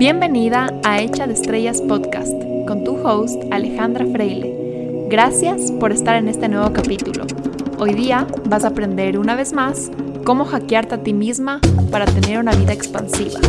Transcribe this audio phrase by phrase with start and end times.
[0.00, 2.32] Bienvenida a Hecha de Estrellas Podcast
[2.66, 5.06] con tu host Alejandra Freile.
[5.10, 7.26] Gracias por estar en este nuevo capítulo.
[7.78, 9.90] Hoy día vas a aprender una vez más
[10.24, 11.60] cómo hackearte a ti misma
[11.90, 13.40] para tener una vida expansiva.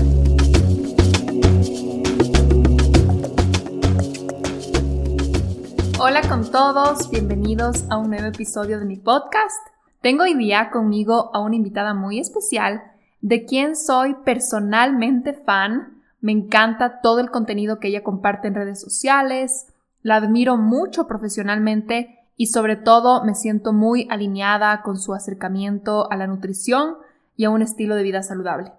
[6.02, 9.70] Hola con todos, bienvenidos a un nuevo episodio de mi podcast.
[10.02, 12.84] Tengo hoy día conmigo a una invitada muy especial
[13.22, 15.91] de quien soy personalmente fan.
[16.22, 19.68] Me encanta todo el contenido que ella comparte en redes sociales,
[20.04, 26.16] la admiro mucho profesionalmente y sobre todo me siento muy alineada con su acercamiento a
[26.16, 26.96] la nutrición
[27.36, 28.72] y a un estilo de vida saludable.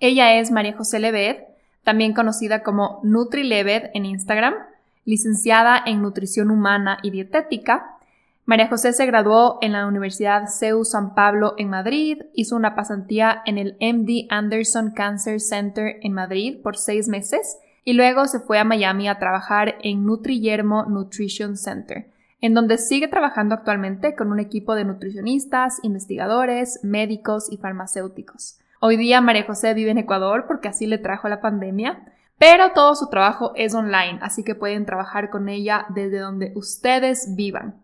[0.00, 1.44] Ella es María José Leved,
[1.84, 4.54] también conocida como NutriLeved en Instagram
[5.04, 7.91] licenciada en Nutrición Humana y Dietética.
[8.44, 13.40] María José se graduó en la Universidad CEU San Pablo en Madrid, hizo una pasantía
[13.46, 18.58] en el MD Anderson Cancer Center en Madrid por seis meses y luego se fue
[18.58, 24.40] a Miami a trabajar en Nutriyermo Nutrition Center, en donde sigue trabajando actualmente con un
[24.40, 28.58] equipo de nutricionistas, investigadores, médicos y farmacéuticos.
[28.80, 32.96] Hoy día María José vive en Ecuador porque así le trajo la pandemia, pero todo
[32.96, 37.81] su trabajo es online, así que pueden trabajar con ella desde donde ustedes vivan.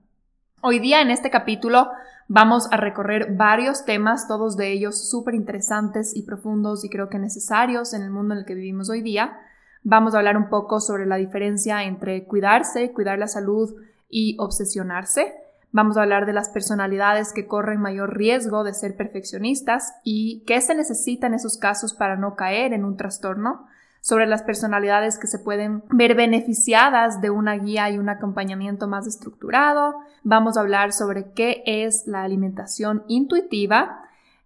[0.60, 1.88] Hoy día en este capítulo
[2.26, 7.20] vamos a recorrer varios temas, todos de ellos súper interesantes y profundos y creo que
[7.20, 9.38] necesarios en el mundo en el que vivimos hoy día.
[9.84, 13.72] Vamos a hablar un poco sobre la diferencia entre cuidarse, cuidar la salud
[14.10, 15.32] y obsesionarse.
[15.70, 20.60] Vamos a hablar de las personalidades que corren mayor riesgo de ser perfeccionistas y qué
[20.60, 23.67] se necesita en esos casos para no caer en un trastorno
[24.00, 29.06] sobre las personalidades que se pueden ver beneficiadas de una guía y un acompañamiento más
[29.06, 29.96] estructurado.
[30.22, 34.02] Vamos a hablar sobre qué es la alimentación intuitiva,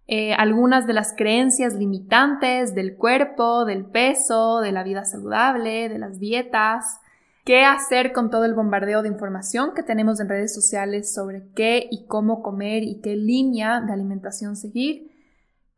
[0.07, 5.97] eh, algunas de las creencias limitantes del cuerpo, del peso, de la vida saludable, de
[5.97, 6.99] las dietas,
[7.45, 11.87] qué hacer con todo el bombardeo de información que tenemos en redes sociales sobre qué
[11.89, 15.11] y cómo comer y qué línea de alimentación seguir,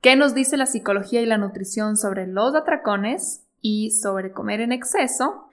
[0.01, 4.71] qué nos dice la psicología y la nutrición sobre los atracones y sobre comer en
[4.71, 5.49] exceso,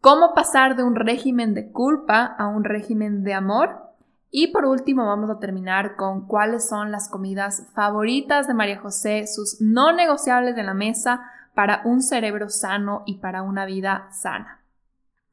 [0.00, 3.82] cómo pasar de un régimen de culpa a un régimen de amor
[4.30, 9.26] y por último vamos a terminar con cuáles son las comidas favoritas de María José,
[9.26, 14.64] sus no negociables de la mesa para un cerebro sano y para una vida sana.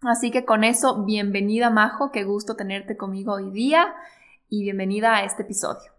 [0.02, 3.96] Así que con eso, bienvenida Majo, qué gusto tenerte conmigo hoy día
[4.50, 5.94] y bienvenida a este episodio.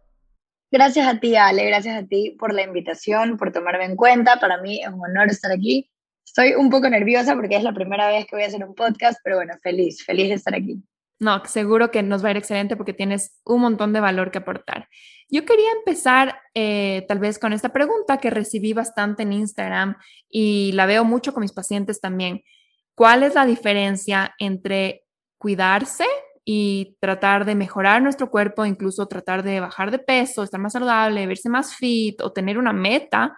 [0.70, 4.38] Gracias a ti, Ale, gracias a ti por la invitación, por tomarme en cuenta.
[4.38, 5.90] Para mí es un honor estar aquí
[6.28, 9.18] Estoy un poco nerviosa porque es la primera vez que voy a hacer un podcast,
[9.24, 10.82] pero bueno, feliz, feliz de estar aquí.
[11.18, 14.38] No, seguro que nos va a ir excelente porque tienes un montón de valor que
[14.38, 14.88] aportar.
[15.30, 19.96] Yo quería empezar eh, tal vez con esta pregunta que recibí bastante en Instagram
[20.28, 22.42] y la veo mucho con mis pacientes también.
[22.94, 25.04] ¿Cuál es la diferencia entre
[25.38, 26.04] cuidarse
[26.44, 31.26] y tratar de mejorar nuestro cuerpo, incluso tratar de bajar de peso, estar más saludable,
[31.26, 33.36] verse más fit o tener una meta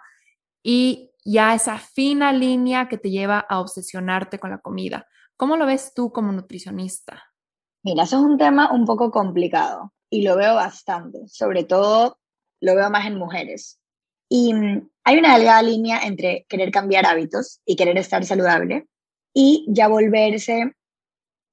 [0.63, 5.07] y ya esa fina línea que te lleva a obsesionarte con la comida.
[5.37, 7.23] ¿Cómo lo ves tú como nutricionista?
[7.83, 12.19] Mira, eso es un tema un poco complicado y lo veo bastante, sobre todo
[12.59, 13.79] lo veo más en mujeres.
[14.29, 18.87] Y mm, hay una delgada línea entre querer cambiar hábitos y querer estar saludable
[19.33, 20.75] y ya volverse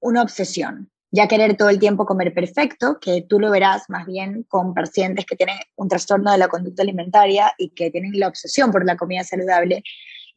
[0.01, 4.43] una obsesión ya querer todo el tiempo comer perfecto, que tú lo verás más bien
[4.43, 8.71] con pacientes que tienen un trastorno de la conducta alimentaria y que tienen la obsesión
[8.71, 9.83] por la comida saludable,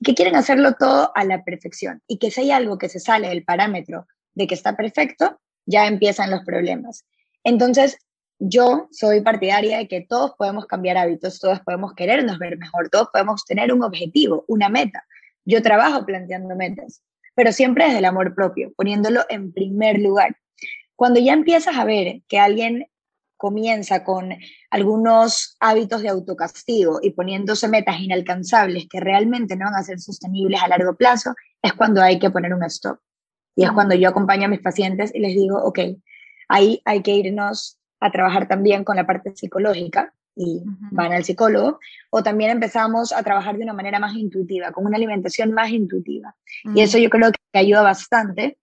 [0.02, 3.28] que quieren hacerlo todo a la perfección y que si hay algo que se sale
[3.28, 7.04] del parámetro de que está perfecto, ya empiezan los problemas.
[7.44, 7.98] Entonces,
[8.38, 13.08] yo soy partidaria de que todos podemos cambiar hábitos, todos podemos querernos ver mejor, todos
[13.12, 15.04] podemos tener un objetivo, una meta.
[15.44, 17.02] Yo trabajo planteando metas,
[17.34, 20.36] pero siempre desde el amor propio, poniéndolo en primer lugar.
[20.96, 22.86] Cuando ya empiezas a ver que alguien
[23.36, 24.32] comienza con
[24.70, 30.62] algunos hábitos de autocastigo y poniéndose metas inalcanzables que realmente no van a ser sostenibles
[30.62, 33.00] a largo plazo, es cuando hay que poner un stop.
[33.56, 35.80] Y es cuando yo acompaño a mis pacientes y les digo, ok,
[36.48, 40.62] ahí hay que irnos a trabajar también con la parte psicológica y
[40.92, 41.78] van al psicólogo,
[42.10, 46.34] o también empezamos a trabajar de una manera más intuitiva, con una alimentación más intuitiva.
[46.74, 48.56] Y eso yo creo que ayuda bastante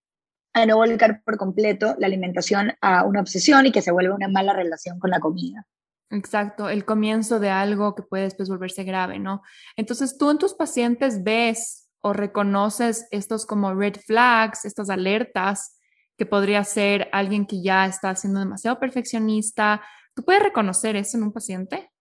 [0.54, 4.28] a no volcar por completo la alimentación a una obsesión y que se vuelva una
[4.28, 5.66] mala relación con la comida.
[6.12, 9.44] Exacto, el comienzo de algo que puede después volverse grave, ¿no?
[9.76, 15.78] Entonces, tú en tus pacientes ves o reconoces estos como red flags, estas alertas
[16.18, 19.82] que podría ser alguien que ya está siendo demasiado perfeccionista.
[20.16, 21.92] ¿Tú puedes reconocer eso en un paciente?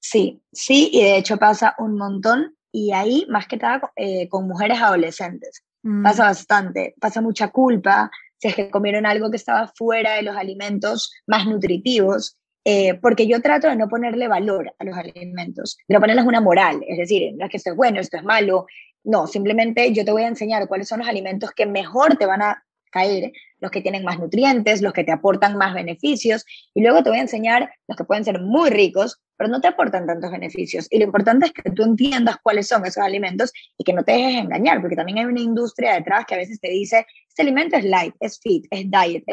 [0.00, 4.46] Sí, sí, y de hecho pasa un montón y ahí más que nada eh, con
[4.46, 5.64] mujeres adolescentes.
[5.82, 6.02] Mm.
[6.02, 10.36] Pasa bastante, pasa mucha culpa si es que comieron algo que estaba fuera de los
[10.36, 15.94] alimentos más nutritivos, eh, porque yo trato de no ponerle valor a los alimentos, de
[15.94, 18.66] no ponerles una moral, es decir, no es que esto es bueno, esto es malo,
[19.04, 22.42] no, simplemente yo te voy a enseñar cuáles son los alimentos que mejor te van
[22.42, 26.44] a caer, los que tienen más nutrientes, los que te aportan más beneficios,
[26.74, 29.68] y luego te voy a enseñar los que pueden ser muy ricos, pero no te
[29.68, 30.86] aportan tantos beneficios.
[30.90, 34.12] Y lo importante es que tú entiendas cuáles son esos alimentos y que no te
[34.12, 37.76] dejes engañar, porque también hay una industria detrás que a veces te dice, este alimento
[37.76, 39.24] es light, es fit, es diet,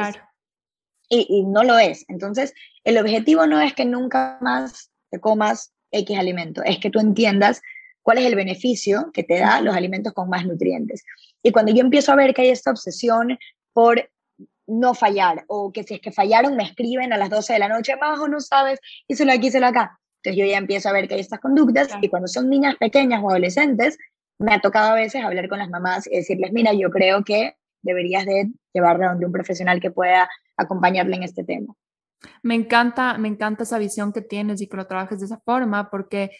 [1.10, 2.06] y, y no lo es.
[2.08, 2.54] Entonces,
[2.84, 7.62] el objetivo no es que nunca más te comas X alimento, es que tú entiendas
[8.02, 11.04] cuál es el beneficio que te da los alimentos con más nutrientes.
[11.46, 13.38] Y cuando yo empiezo a ver que hay esta obsesión
[13.72, 14.10] por
[14.66, 17.68] no fallar, o que si es que fallaron me escriben a las 12 de la
[17.68, 20.00] noche, bajo, no sabes, hícelo aquí, hícelo acá.
[20.24, 23.22] Entonces yo ya empiezo a ver que hay estas conductas y cuando son niñas pequeñas
[23.24, 24.00] o adolescentes,
[24.40, 27.54] me ha tocado a veces hablar con las mamás y decirles, mira, yo creo que
[27.84, 30.28] deberías de llevarla donde un profesional que pueda
[30.58, 31.76] acompañarle en este tema.
[32.42, 35.92] Me encanta, me encanta esa visión que tienes y que lo trabajes de esa forma,
[35.92, 36.32] porque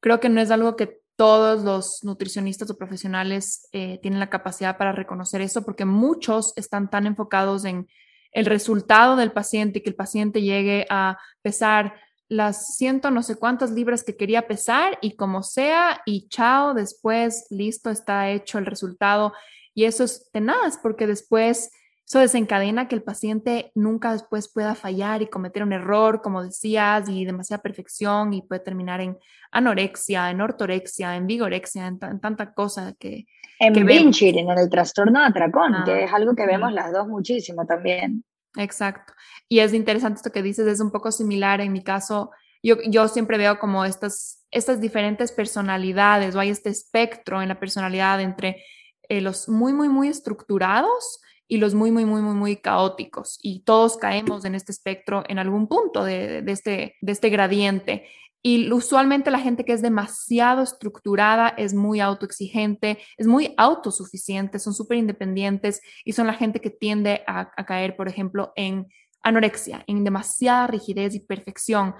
[0.00, 4.76] creo que no es algo que todos los nutricionistas o profesionales eh, tienen la capacidad
[4.76, 7.86] para reconocer eso, porque muchos están tan enfocados en
[8.32, 11.94] el resultado del paciente y que el paciente llegue a pesar
[12.28, 17.46] las ciento no sé cuántas libras que quería pesar y como sea y chao, después
[17.50, 19.32] listo, está hecho el resultado.
[19.74, 21.70] Y eso es tenaz porque después
[22.06, 27.08] eso desencadena que el paciente nunca después pueda fallar y cometer un error, como decías,
[27.08, 29.16] y demasiada perfección y puede terminar en
[29.50, 33.24] anorexia, en ortorexia, en vigorexia, en, tanta cosa que...
[33.58, 37.08] En binge en el trastorno de atracón, que ah, es algo que vemos las dos
[37.08, 38.22] muchísimo también.
[38.56, 39.14] Exacto.
[39.48, 42.32] Y es interesante esto que dices, es un poco similar en mi caso.
[42.62, 47.58] Yo, yo siempre veo como estas, estas diferentes personalidades o hay este espectro en la
[47.58, 48.62] personalidad entre
[49.08, 53.38] eh, los muy, muy, muy estructurados y los muy, muy, muy, muy, muy caóticos.
[53.42, 58.06] Y todos caemos en este espectro en algún punto de, este, de este gradiente.
[58.42, 64.74] Y usualmente la gente que es demasiado estructurada es muy autoexigente, es muy autosuficiente, son
[64.74, 68.86] súper independientes y son la gente que tiende a, a, caer, por ejemplo, en
[69.22, 71.94] anorexia, en demasiada rigidez y perfección.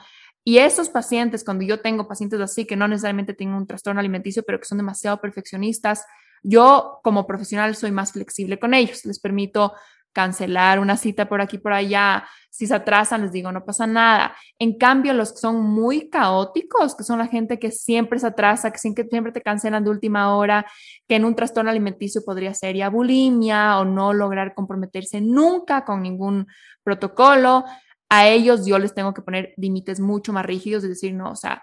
[0.46, 4.42] Y esos pacientes, cuando yo tengo pacientes así, que no necesariamente tienen un trastorno alimenticio,
[4.42, 6.04] pero que son demasiado perfeccionistas,
[6.44, 9.72] yo como profesional soy más flexible con ellos, les permito
[10.14, 12.24] cancelar una cita por aquí, por allá.
[12.48, 14.34] Si se atrasan, les digo, no pasa nada.
[14.60, 18.70] En cambio, los que son muy caóticos, que son la gente que siempre se atrasa,
[18.70, 20.64] que siempre te cancelan de última hora,
[21.08, 26.02] que en un trastorno alimenticio podría ser ya bulimia o no lograr comprometerse nunca con
[26.02, 26.46] ningún
[26.84, 27.64] protocolo,
[28.08, 31.36] a ellos yo les tengo que poner límites mucho más rígidos, es decir, no, o
[31.36, 31.60] sea,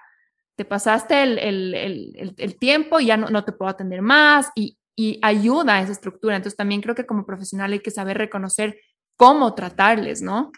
[0.56, 5.82] te pasaste el, tiempo y ya no, te puedo atender más y, y ayuda a
[5.82, 6.36] esa estructura.
[6.36, 8.80] Entonces también creo que como profesional hay que saber reconocer
[9.16, 10.52] cómo tratarles, ¿no?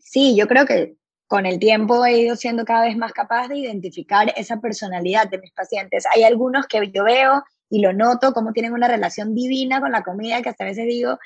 [0.00, 0.96] Sí, yo creo que
[1.26, 5.38] con el tiempo he ido siendo cada vez más capaz de identificar esa personalidad de
[5.38, 6.04] mis pacientes.
[6.12, 10.02] Hay algunos que yo veo y lo noto, como tienen una relación divina con la
[10.02, 11.18] comida, que hasta a veces digo,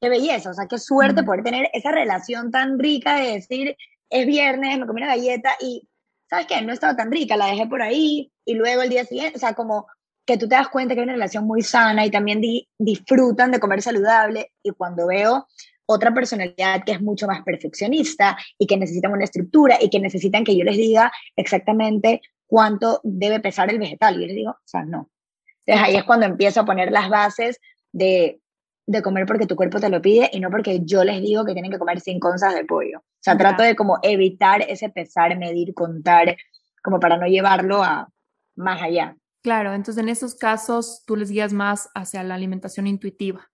[0.00, 3.76] qué belleza, o sea, qué suerte poder tener esa relación tan rica de decir,
[4.10, 5.88] es viernes, me comí una galleta y
[6.32, 6.62] ¿sabes qué?
[6.62, 9.52] No estaba tan rica, la dejé por ahí y luego el día siguiente, o sea,
[9.52, 9.86] como
[10.24, 12.40] que tú te das cuenta que hay una relación muy sana y también
[12.78, 15.46] disfrutan de comer saludable y cuando veo
[15.84, 20.42] otra personalidad que es mucho más perfeccionista y que necesitan una estructura y que necesitan
[20.42, 24.16] que yo les diga exactamente cuánto debe pesar el vegetal.
[24.16, 25.10] Y yo les digo, o sea, no.
[25.66, 27.60] Entonces ahí es cuando empiezo a poner las bases
[27.92, 28.40] de,
[28.86, 31.52] de comer porque tu cuerpo te lo pide y no porque yo les digo que
[31.52, 32.98] tienen que comer cinco onzas de pollo.
[32.98, 36.36] O sea, trato de como evitar ese pesar, medir, contar,
[36.82, 38.08] como para no llevarlo a
[38.56, 39.16] más allá.
[39.42, 43.48] Claro, entonces en esos casos tú les guías más hacia la alimentación intuitiva.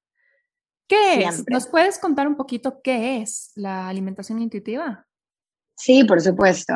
[0.86, 1.44] ¿Qué es?
[1.48, 5.06] ¿Nos puedes contar un poquito qué es la alimentación intuitiva?
[5.76, 6.74] Sí, por supuesto.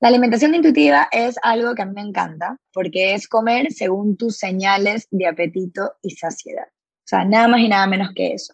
[0.00, 4.36] La alimentación intuitiva es algo que a mí me encanta porque es comer según tus
[4.36, 6.66] señales de apetito y saciedad.
[7.06, 8.52] O sea, nada más y nada menos que eso.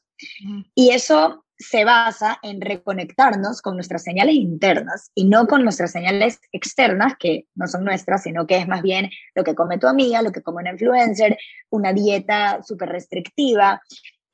[0.75, 6.39] Y eso se basa en reconectarnos con nuestras señales internas y no con nuestras señales
[6.53, 10.21] externas, que no son nuestras, sino que es más bien lo que come tu amiga,
[10.21, 11.39] lo que come una influencer,
[11.71, 13.81] una dieta súper restrictiva.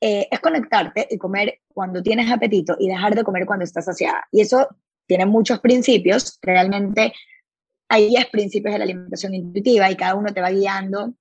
[0.01, 4.27] Eh, es conectarte y comer cuando tienes apetito y dejar de comer cuando estás saciada.
[4.31, 4.67] Y eso
[5.05, 6.37] tiene muchos principios.
[6.41, 7.13] Realmente
[7.87, 11.13] hay 10 principios de la alimentación intuitiva y cada uno te va guiando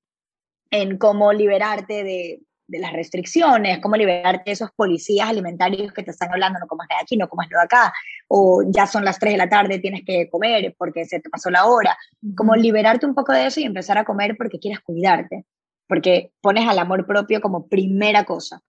[0.71, 6.11] en cómo liberarte de de las restricciones, cómo liberarte de esos policías alimentarios que te
[6.11, 7.93] están hablando, no comas de aquí, no comas de acá,
[8.29, 11.51] o ya son las 3 de la tarde, tienes que comer porque se te pasó
[11.51, 11.97] la hora,
[12.37, 15.47] como liberarte un poco de eso y empezar a comer porque quieres cuidarte,
[15.89, 18.61] porque pones al amor propio como primera cosa.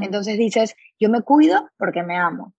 [0.00, 2.54] Entonces dices, yo me cuido porque me amo.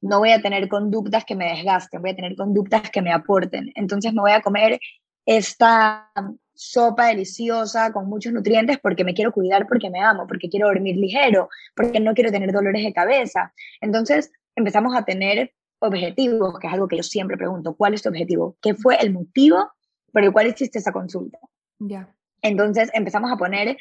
[0.00, 3.70] No voy a tener conductas que me desgasten, voy a tener conductas que me aporten.
[3.74, 4.78] Entonces me voy a comer
[5.26, 6.10] esta
[6.54, 10.96] sopa deliciosa con muchos nutrientes porque me quiero cuidar, porque me amo, porque quiero dormir
[10.96, 13.52] ligero, porque no quiero tener dolores de cabeza.
[13.80, 18.08] Entonces empezamos a tener objetivos, que es algo que yo siempre pregunto, ¿cuál es tu
[18.08, 18.56] objetivo?
[18.62, 19.72] ¿Qué fue el motivo
[20.12, 21.38] por el cual hiciste esa consulta?
[21.78, 22.14] Ya.
[22.40, 23.76] Entonces empezamos a poner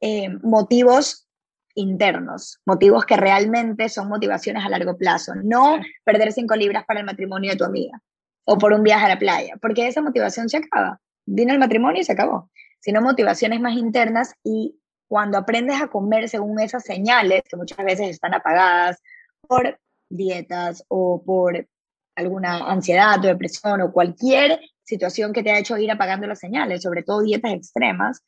[0.00, 1.28] eh, motivos
[1.74, 7.06] internos, motivos que realmente son motivaciones a largo plazo, no perder cinco libras para el
[7.06, 8.02] matrimonio de tu amiga
[8.44, 12.00] o por un viaje a la playa, porque esa motivación se acaba vino el matrimonio
[12.00, 14.78] y se acabó, sino motivaciones más internas y
[15.08, 19.02] cuando aprendes a comer según esas señales, que muchas veces están apagadas
[19.40, 19.78] por
[20.08, 21.68] dietas o por
[22.16, 26.82] alguna ansiedad o depresión o cualquier situación que te ha hecho ir apagando las señales,
[26.82, 28.24] sobre todo dietas extremas,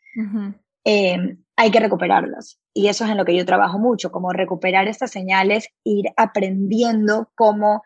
[0.85, 2.61] eh, hay que recuperarlas.
[2.75, 7.31] Y eso es en lo que yo trabajo mucho, como recuperar estas señales, ir aprendiendo
[7.35, 7.83] cómo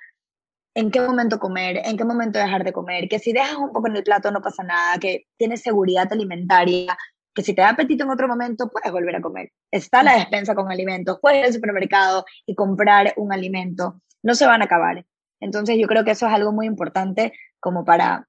[0.75, 3.89] en qué momento comer, en qué momento dejar de comer, que si dejas un poco
[3.89, 6.97] en el plato no pasa nada, que tienes seguridad alimentaria,
[7.35, 9.53] que si te da apetito en otro momento puedes volver a comer.
[9.71, 14.47] Está la despensa con alimentos, puedes ir al supermercado y comprar un alimento, no se
[14.47, 15.05] van a acabar.
[15.41, 18.29] Entonces yo creo que eso es algo muy importante como para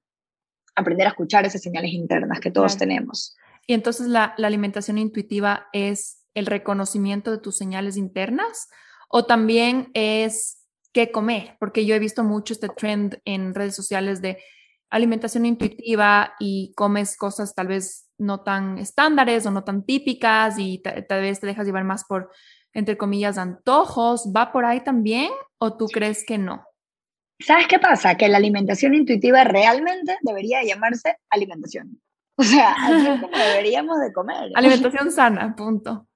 [0.74, 3.36] aprender a escuchar esas señales internas que todos tenemos.
[3.66, 8.68] Y entonces la, la alimentación intuitiva es el reconocimiento de tus señales internas
[9.08, 10.63] o también es
[10.94, 14.38] qué comer, porque yo he visto mucho este trend en redes sociales de
[14.90, 20.78] alimentación intuitiva y comes cosas tal vez no tan estándares o no tan típicas y
[20.78, 22.30] tal vez te dejas llevar más por,
[22.72, 24.30] entre comillas, antojos.
[24.34, 26.64] ¿Va por ahí también o tú crees que no?
[27.40, 28.16] ¿Sabes qué pasa?
[28.16, 32.00] Que la alimentación intuitiva realmente debería llamarse alimentación.
[32.36, 34.52] O sea, así es como deberíamos de comer.
[34.54, 36.06] Alimentación sana, punto.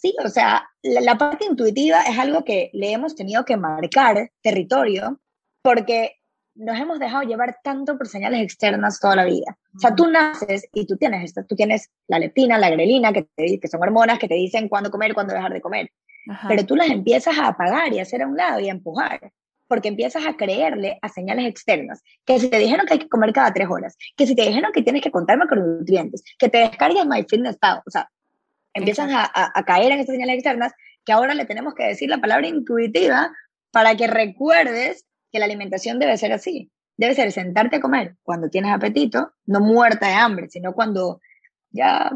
[0.00, 5.20] Sí, o sea, la, parte intuitiva es algo que le hemos tenido que marcar territorio
[5.60, 6.18] porque
[6.54, 9.58] nos hemos dejado llevar tanto por señales externas toda la vida.
[9.74, 13.24] O sea, tú naces y tú tienes esto, tú tienes la leptina, la grelina, que,
[13.34, 15.90] te, que son hormonas que te dicen cuándo comer, cuándo dejar de comer.
[16.46, 19.32] Pero tú las empiezas a apagar y a hacer a un lado y a empujar,
[19.66, 23.32] porque empiezas a creerle a señales externas, que si te dijeron que hay que comer
[23.32, 27.04] cada tres horas, que si te dijeron que tienes que contar macronutrientes, que te descargues
[27.04, 28.08] MyFitnessPal, o sea,
[28.74, 29.30] empiezan a,
[29.66, 30.72] caer en estas señales externas
[31.04, 33.32] que ahora le tenemos que decir la palabra intuitiva
[33.70, 36.70] para que recuerdes que la alimentación debe ser así.
[36.96, 41.20] Debe ser sentarte a comer cuando tienes apetito, no muerta de hambre, sino cuando
[41.70, 42.10] ya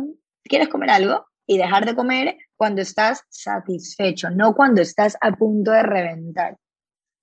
[0.45, 5.71] quieres comer algo y dejar de comer cuando estás satisfecho, no cuando estás a punto
[5.71, 6.57] de reventar.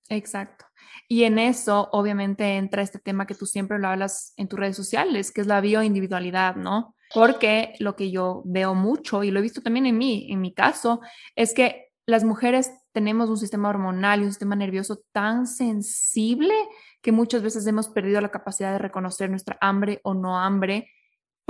[0.08, 0.66] Exacto.
[1.08, 4.76] Y en eso, obviamente, entra este tema que tú siempre lo hablas en tus redes
[4.76, 6.94] sociales, que es la bioindividualidad, ¿no?
[7.12, 10.54] Porque lo que yo veo mucho, y lo he visto también en mí, en mi
[10.54, 11.00] caso,
[11.34, 16.54] es que las mujeres tenemos un sistema hormonal y un sistema nervioso tan sensible
[17.00, 20.88] que muchas veces hemos perdido la capacidad de reconocer nuestra hambre o no hambre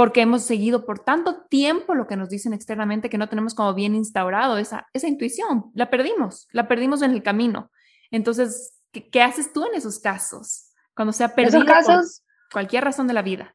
[0.00, 3.74] porque hemos seguido por tanto tiempo lo que nos dicen externamente que no tenemos como
[3.74, 5.70] bien instaurado esa, esa intuición.
[5.74, 7.70] La perdimos, la perdimos en el camino.
[8.10, 10.72] Entonces, ¿qué, haces tú en esos casos?
[10.94, 13.54] Cuando se ha perdido casos, por cualquier razón de la vida.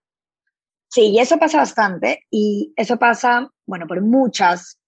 [0.89, 4.79] Sí, y eso pasa bastante y eso pasa, bueno, por muchas,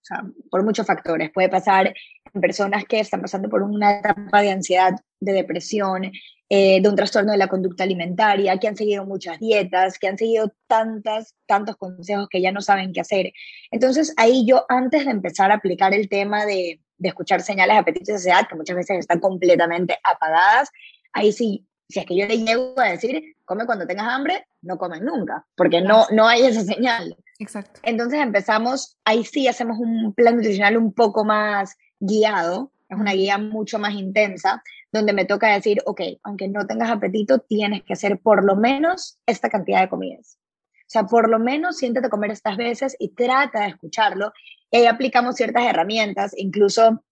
[0.50, 1.32] por muchos factores.
[1.32, 1.94] Puede pasar
[2.34, 6.12] en personas que están pasando por una etapa de ansiedad, de depresión,
[6.50, 10.18] eh, de un trastorno de la conducta alimentaria, que han seguido muchas dietas, que han
[10.18, 13.34] seguido tantas, tantos consejos que ya no saben qué hacer.
[13.70, 17.80] Entonces, ahí yo, antes de empezar a aplicar el tema de, de escuchar señales de
[17.80, 20.70] apetito y saciedad, que muchas veces están completamente apagadas,
[21.12, 24.78] ahí sí, si es que yo le llego a decir, come cuando tengas hambre, no
[24.78, 27.18] comen nunca, porque no, no hay esa señal.
[27.40, 27.80] Exacto.
[27.84, 33.38] Entonces empezamos, ahí sí hacemos un plan nutricional un poco más guiado, es una guía
[33.38, 38.20] mucho más intensa, donde me toca decir, ok, aunque no tengas apetito, tienes que hacer
[38.20, 40.38] por lo menos esta cantidad de comidas.
[40.82, 44.32] O sea, por lo menos siéntate a comer estas veces y trata de escucharlo.
[44.72, 47.04] Y ahí aplicamos ciertas herramientas, incluso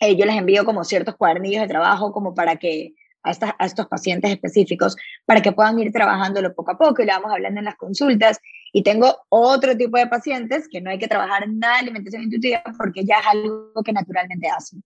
[0.00, 2.94] eh, yo les envío como ciertos cuadernillos de trabajo como para que
[3.26, 7.32] a, estos pacientes específicos para que puedan ir trabajándolo poco a poco y lo vamos
[7.32, 8.40] hablando en las consultas.
[8.72, 12.62] Y tengo otro tipo de pacientes que no hay que trabajar nada de alimentación intuitiva
[12.78, 14.82] porque ya es algo que naturalmente hacen.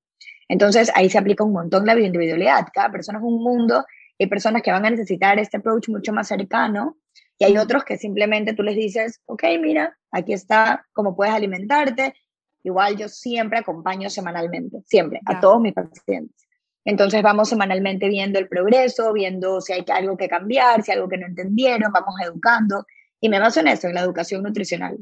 [0.48, 2.66] Entonces ahí se aplica un montón la bioindividualidad.
[2.72, 3.84] Cada persona es un mundo.
[4.18, 6.96] Hay personas que van a necesitar este approach mucho más cercano
[7.38, 12.14] y hay otros que simplemente tú les dices, ok, mira, aquí está cómo puedes alimentarte
[12.62, 16.36] igual yo siempre acompaño semanalmente, siempre, a todos mis pacientes.
[16.84, 21.08] Entonces vamos semanalmente viendo el progreso, viendo si hay algo que cambiar, si hay algo
[21.08, 22.86] que no entendieron, vamos educando
[23.20, 24.98] y me baso en eso, en la educación nutricional.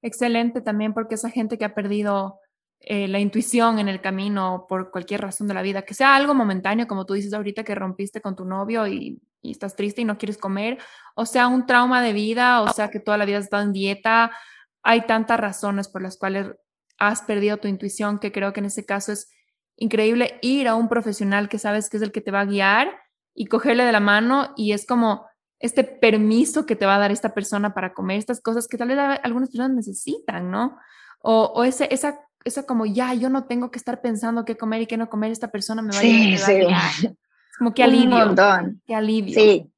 [0.00, 2.40] Excelente también porque esa gente que ha perdido
[2.80, 6.34] eh, la intuición en el camino por cualquier razón de la vida, que sea algo
[6.34, 10.04] momentáneo, como tú dices ahorita que rompiste con tu novio y, y, estás triste y
[10.04, 10.78] no quieres comer,
[11.16, 13.72] o sea un trauma de vida, o sea que toda la vida has estado en
[13.72, 14.30] dieta,
[14.82, 16.52] hay tantas razones por las cuales
[16.98, 19.28] has perdido tu intuición que creo que en ese caso es
[19.78, 22.90] increíble ir a un profesional que sabes que es el que te va a guiar
[23.34, 25.26] y cogerle de la mano y es como
[25.60, 28.88] este permiso que te va a dar esta persona para comer estas cosas que tal
[28.88, 30.76] vez algunas personas necesitan, ¿no?
[31.20, 34.82] O, o ese, esa, esa como ya, yo no tengo que estar pensando qué comer
[34.82, 36.90] y qué no comer, esta persona me va, a, ayudar.
[37.00, 38.16] Es como que alivio.
[38.16, 38.82] Un montón.
[38.86, 39.34] Qué alivio.
[39.34, 39.70] Sí.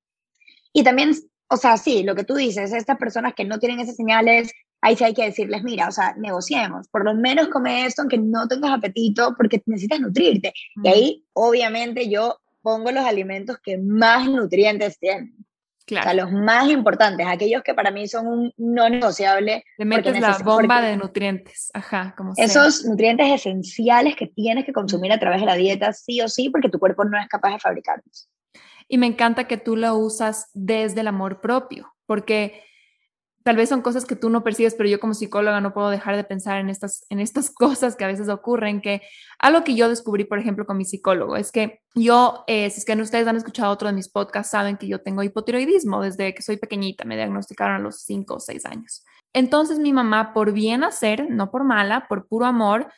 [0.73, 1.15] Y también,
[1.49, 4.97] o sea, sí, lo que tú dices, estas personas que no tienen esas señales, ahí
[4.97, 8.49] sí hay que decirles, mira, o sea, negociemos, por lo menos come esto aunque no
[8.49, 10.53] tengas apetito porque necesitas nutrirte.
[10.83, 15.35] Y ahí, obviamente, yo pongo los alimentos que más nutrientes tienen.
[15.91, 19.65] O sea, los más importantes, aquellos que para mí son un no negociable.
[19.77, 25.11] Le metes la bomba de nutrientes, ajá, como Esos nutrientes esenciales que tienes que consumir
[25.11, 27.59] a través de la dieta, sí o sí, porque tu cuerpo no es capaz de
[27.59, 28.31] fabricarlos.
[28.87, 32.63] Y me encanta que tú lo usas desde el amor propio, porque
[33.43, 36.17] tal vez son cosas que tú no percibes, pero yo como psicóloga no puedo dejar
[36.17, 39.03] de pensar en estas, en estas cosas que a veces ocurren, que
[39.39, 42.85] algo que yo descubrí, por ejemplo, con mi psicólogo, es que yo, eh, si es
[42.85, 46.43] que ustedes han escuchado otro de mis podcasts, saben que yo tengo hipotiroidismo desde que
[46.43, 49.05] soy pequeñita, me diagnosticaron a los 5 o 6 años.
[49.33, 52.93] Entonces mi mamá, por bien hacer, no por mala, por puro amor,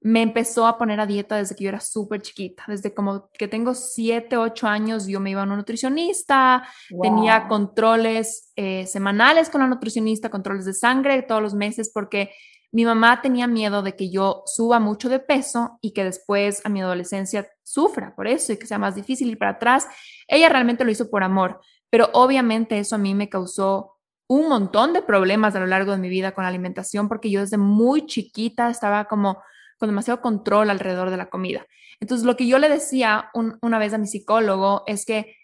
[0.00, 3.48] me empezó a poner a dieta desde que yo era súper chiquita, desde como que
[3.48, 6.68] tengo 7, 8 años, yo me iba a una nutricionista,
[7.02, 12.30] tenía controles eh, semanales con la nutricionista, controles de sangre todos los meses, porque
[12.72, 16.68] mi mamá tenía miedo de que yo suba mucho de peso y que después a
[16.68, 19.88] mi adolescencia sufra por eso y que sea más difícil ir para atrás.
[20.28, 23.96] Ella realmente lo hizo por amor, pero obviamente eso a mí me causó
[24.28, 27.40] un montón de problemas a lo largo de mi vida con la alimentación, porque yo
[27.40, 29.38] desde muy chiquita estaba como
[29.78, 31.66] con demasiado control alrededor de la comida.
[32.00, 35.34] Entonces, lo que yo le decía una vez a mi psicólogo es que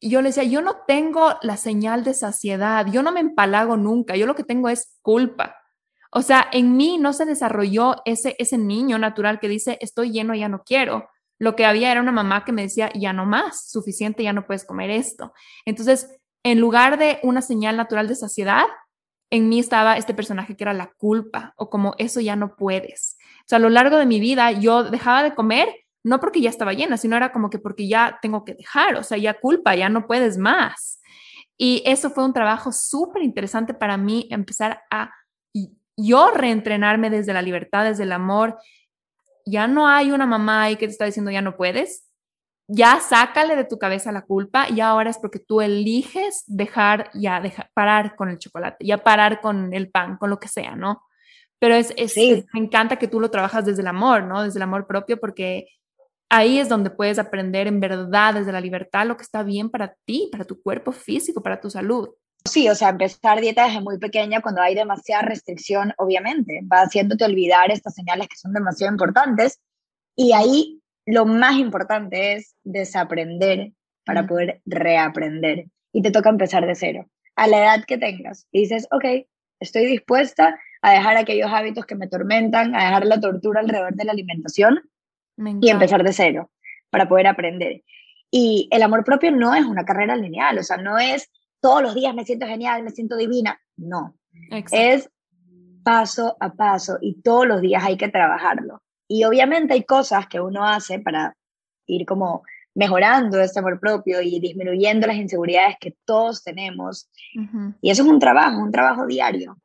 [0.00, 4.16] yo le decía, yo no tengo la señal de saciedad, yo no me empalago nunca,
[4.16, 5.56] yo lo que tengo es culpa.
[6.10, 10.34] O sea, en mí no se desarrolló ese, ese niño natural que dice, estoy lleno,
[10.34, 11.08] ya no quiero.
[11.38, 14.46] Lo que había era una mamá que me decía, ya no más, suficiente, ya no
[14.46, 15.32] puedes comer esto.
[15.64, 16.08] Entonces,
[16.44, 18.64] en lugar de una señal natural de saciedad,
[19.30, 23.13] en mí estaba este personaje que era la culpa o como eso ya no puedes.
[23.44, 25.68] O sea, a lo largo de mi vida yo dejaba de comer
[26.04, 29.02] no porque ya estaba llena, sino era como que porque ya tengo que dejar, o
[29.02, 31.00] sea, ya culpa, ya no puedes más.
[31.56, 35.10] Y eso fue un trabajo súper interesante para mí, empezar a
[35.96, 38.58] yo reentrenarme desde la libertad, desde el amor.
[39.46, 42.08] Ya no hay una mamá ahí que te está diciendo ya no puedes,
[42.66, 47.40] ya sácale de tu cabeza la culpa y ahora es porque tú eliges dejar, ya
[47.40, 51.02] dejar, parar con el chocolate, ya parar con el pan, con lo que sea, ¿no?
[51.64, 52.14] Pero es, es,
[52.52, 54.42] me encanta que tú lo trabajas desde el amor, ¿no?
[54.42, 55.66] Desde el amor propio, porque
[56.28, 59.96] ahí es donde puedes aprender en verdad, desde la libertad, lo que está bien para
[60.04, 62.10] ti, para tu cuerpo físico, para tu salud.
[62.44, 67.24] Sí, o sea, empezar dieta desde muy pequeña cuando hay demasiada restricción, obviamente, va haciéndote
[67.24, 69.58] olvidar estas señales que son demasiado importantes
[70.14, 73.72] y ahí lo más importante es desaprender
[74.04, 75.64] para poder reaprender.
[75.94, 78.46] Y te toca empezar de cero, a la edad que tengas.
[78.52, 79.26] Y dices, ok,
[79.60, 84.04] estoy dispuesta a dejar aquellos hábitos que me tormentan, a dejar la tortura alrededor de
[84.04, 84.82] la alimentación
[85.62, 86.50] y empezar de cero
[86.90, 87.82] para poder aprender.
[88.30, 91.30] Y el amor propio no es una carrera lineal, o sea, no es
[91.62, 94.14] todos los días me siento genial, me siento divina, no.
[94.72, 95.08] Es
[95.82, 98.82] paso a paso y todos los días hay que trabajarlo.
[99.08, 101.34] Y obviamente hay cosas que uno hace para
[101.86, 102.42] ir como
[102.74, 107.08] mejorando ese amor propio y disminuyendo las inseguridades que todos tenemos.
[107.80, 109.56] Y eso es un trabajo, un trabajo diario.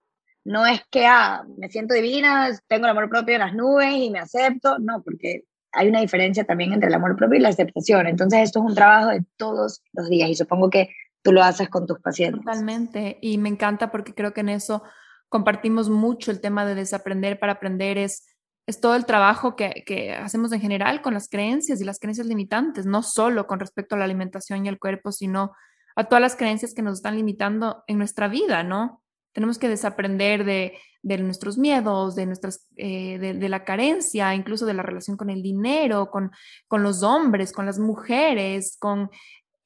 [0.46, 4.10] No es que, ah, me siento divina, tengo el amor propio en las nubes y
[4.10, 4.80] me acepto.
[4.80, 8.08] No, porque hay una diferencia también entre el amor propio y la aceptación.
[8.08, 10.90] Entonces, esto es un trabajo de todos los días y supongo que
[11.22, 12.44] tú lo haces con tus pacientes.
[12.44, 13.18] Totalmente.
[13.22, 14.84] Y me encanta porque creo que en eso
[15.28, 17.98] compartimos mucho el tema de desaprender para aprender.
[17.98, 18.26] Es
[18.70, 22.86] es todo el trabajo que, hacemos en general con las creencias y las creencias limitantes,
[22.86, 25.54] no solo con respecto a la alimentación y el cuerpo, sino
[25.96, 29.02] a todas las creencias que nos están limitando en nuestra vida, ¿no?
[29.34, 34.84] Tenemos que desaprender de, nuestros miedos, de, nuestras, eh, de, la carencia, incluso de la
[34.84, 36.32] relación con el dinero, con,
[36.68, 39.10] con los hombres, con las mujeres, con,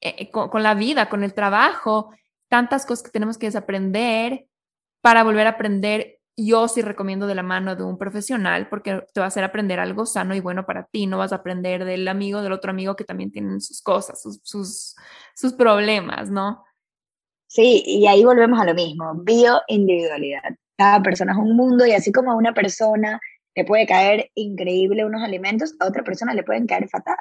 [0.00, 2.14] eh, con, con la vida, con el trabajo,
[2.48, 4.46] tantas cosas que tenemos que desaprender
[5.00, 9.20] para volver a aprender yo sí recomiendo de la mano de un profesional porque te
[9.20, 11.06] va a hacer aprender algo sano y bueno para ti.
[11.06, 14.40] No vas a aprender del amigo, del otro amigo que también tienen sus cosas, sus,
[14.42, 14.96] sus,
[15.36, 16.64] sus problemas, ¿no?
[17.54, 20.56] Sí, y ahí volvemos a lo mismo, bioindividualidad.
[20.76, 23.20] Cada persona es un mundo y así como a una persona
[23.54, 27.16] le puede caer increíble unos alimentos, a otra persona le pueden caer fatal.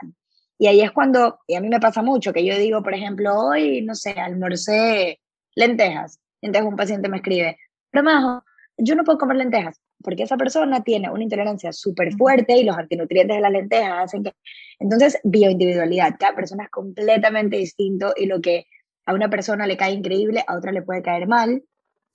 [0.57, 3.31] Y ahí es cuando, y a mí me pasa mucho, que yo digo, por ejemplo,
[3.37, 5.19] hoy, no sé, almorcé
[5.53, 6.19] lentejas.
[6.41, 7.59] Entonces un paciente me escribe,
[7.91, 8.43] pero Majo,
[8.77, 12.75] yo no puedo comer lentejas, porque esa persona tiene una intolerancia súper fuerte y los
[12.75, 14.33] antinutrientes de las lentejas hacen que...
[14.79, 18.65] Entonces, bioindividualidad, cada persona es completamente distinto y lo que
[19.05, 21.63] a una persona le cae increíble, a otra le puede caer mal.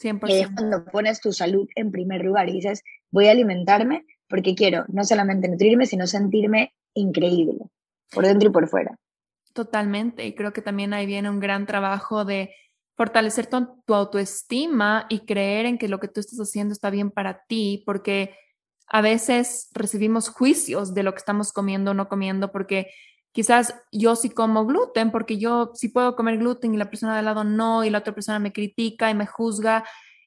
[0.00, 0.28] 100%.
[0.28, 4.54] Y es cuando pones tu salud en primer lugar y dices, voy a alimentarme porque
[4.54, 7.64] quiero no solamente nutrirme, sino sentirme increíble,
[8.12, 8.96] por dentro y por fuera.
[9.52, 12.54] Totalmente, y creo que también ahí viene un gran trabajo de
[12.94, 17.10] fortalecer tu, tu, autoestima y creer en que lo que tú estás haciendo está bien
[17.10, 18.36] para ti, porque
[18.86, 22.90] a veces recibimos juicios de lo que estamos comiendo o no comiendo, porque
[23.38, 27.20] quizás yo sí como gluten, porque yo sí puedo comer gluten y la persona de
[27.20, 29.84] al lado no, y la otra persona me critica y me juzga.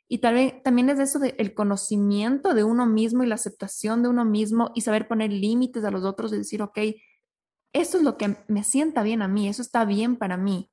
[0.08, 4.24] Y también, también es eso del conocimiento de uno mismo y la aceptación de uno
[4.24, 6.78] mismo y saber poner límites a los otros y decir, ok,
[7.74, 10.72] esto es lo que me sienta bien a mí, eso está bien para mí.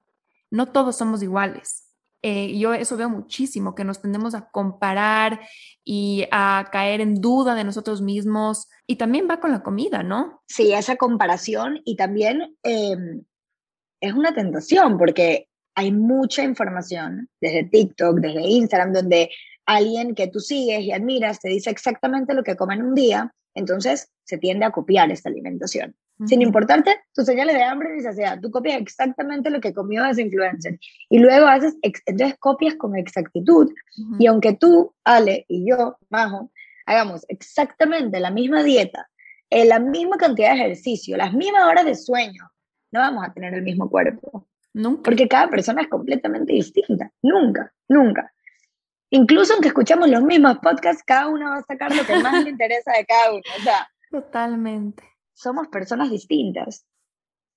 [0.48, 1.88] No todos somos iguales.
[2.22, 5.40] Eh, yo eso veo muchísimo, que nos tendemos a comparar
[5.85, 8.68] y a caer en duda de nosotros mismos.
[8.87, 10.42] Y también va con la comida, ¿no?
[10.48, 13.22] Sí, esa comparación y también em,
[14.00, 19.31] es una tentación porque hay mucha información desde TikTok, desde Instagram, donde
[19.64, 24.11] alguien que tú sigues y admiras te dice exactamente lo que comen un día, entonces
[24.24, 25.94] se tiende a copiar esta alimentación.
[26.26, 30.22] Sin importarte tus señales de hambre ni saciedad, tú copias exactamente lo que comió ese
[30.22, 30.78] influencer.
[31.09, 33.72] Y luego haces, entonces copias con exactitud.
[34.18, 36.50] Y aunque tú, Ale y yo, Majo,
[36.87, 39.09] hagamos exactamente la misma dieta,
[39.48, 42.50] eh, la misma cantidad de ejercicio, las mismas horas de sueño,
[42.90, 44.48] no vamos a tener el mismo cuerpo.
[44.74, 45.02] Nunca.
[45.04, 47.12] Porque cada persona es completamente distinta.
[47.22, 48.33] Nunca, nunca.
[49.11, 52.50] Incluso aunque escuchamos los mismos podcasts, cada uno va a sacar lo que más le
[52.50, 53.42] interesa de cada uno.
[53.59, 56.85] O sea, totalmente somos personas distintas.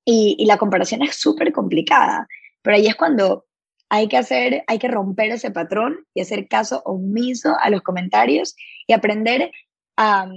[0.06, 2.28] Y, la comparación es súper complicada,
[2.62, 3.46] pero ahí es cuando
[3.89, 8.56] hay que hacer, hay que romper ese patrón y hacer caso omiso a los comentarios
[8.88, 9.52] y aprender
[9.98, 10.30] a,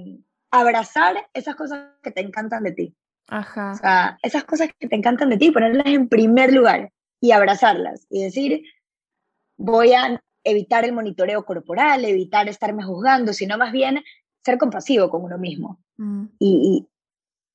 [0.50, 2.94] abrazar esas cosas que te encantan de ti.
[3.28, 3.72] Ajá.
[3.72, 8.06] O sea, esas cosas que te encantan de ti, ponerlas en primer lugar y abrazarlas
[8.08, 8.62] y decir,
[9.56, 14.04] voy a evitar el monitoreo corporal, evitar estarme juzgando, sino más bien
[14.44, 15.80] ser compasivo con uno mismo.
[15.96, 16.26] Mm.
[16.38, 16.86] y,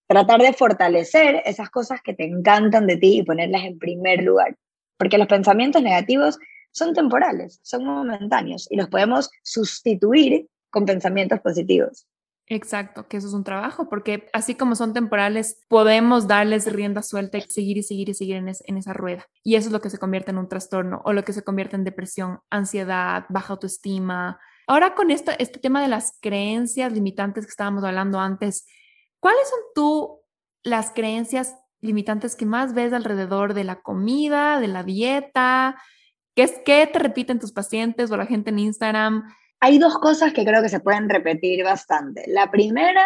[0.10, 4.58] tratar de fortalecer esas cosas que te encantan de ti y ponerlas en primer lugar.
[4.98, 6.40] Porque los pensamientos negativos
[6.72, 12.08] son temporales, son momentáneos y los podemos sustituir con pensamientos positivos.
[12.48, 17.38] Exacto, que eso es un trabajo, porque así como son temporales, podemos darles rienda suelta
[17.38, 19.28] y seguir y seguir y seguir en, esa rueda.
[19.44, 21.76] Y eso es lo que se convierte en un trastorno o lo que se convierte
[21.76, 24.40] en depresión, ansiedad, baja autoestima.
[24.66, 28.66] Ahora con esto, este tema de las creencias limitantes que estábamos hablando antes,
[29.20, 30.22] ¿Cuáles son tú
[30.64, 35.82] las creencias limitantes que más ves alrededor de la comida, de la dieta?
[36.36, 39.24] ¿Qué, es, qué te repiten tus pacientes o la gente en Instagram?
[39.60, 42.24] Hay dos cosas que creo que se pueden repetir bastante.
[42.28, 43.06] La primera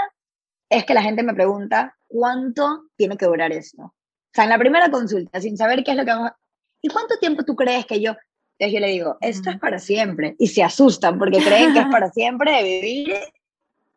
[0.69, 3.83] es que la gente me pregunta, ¿cuánto tiene que durar esto?
[3.83, 6.37] O sea, en la primera consulta, sin saber qué es lo que vamos a...
[6.81, 8.15] ¿Y cuánto tiempo tú crees que yo?
[8.57, 10.35] Entonces yo le digo, esto es para siempre.
[10.37, 13.15] Y se asustan porque creen que es para siempre de vivir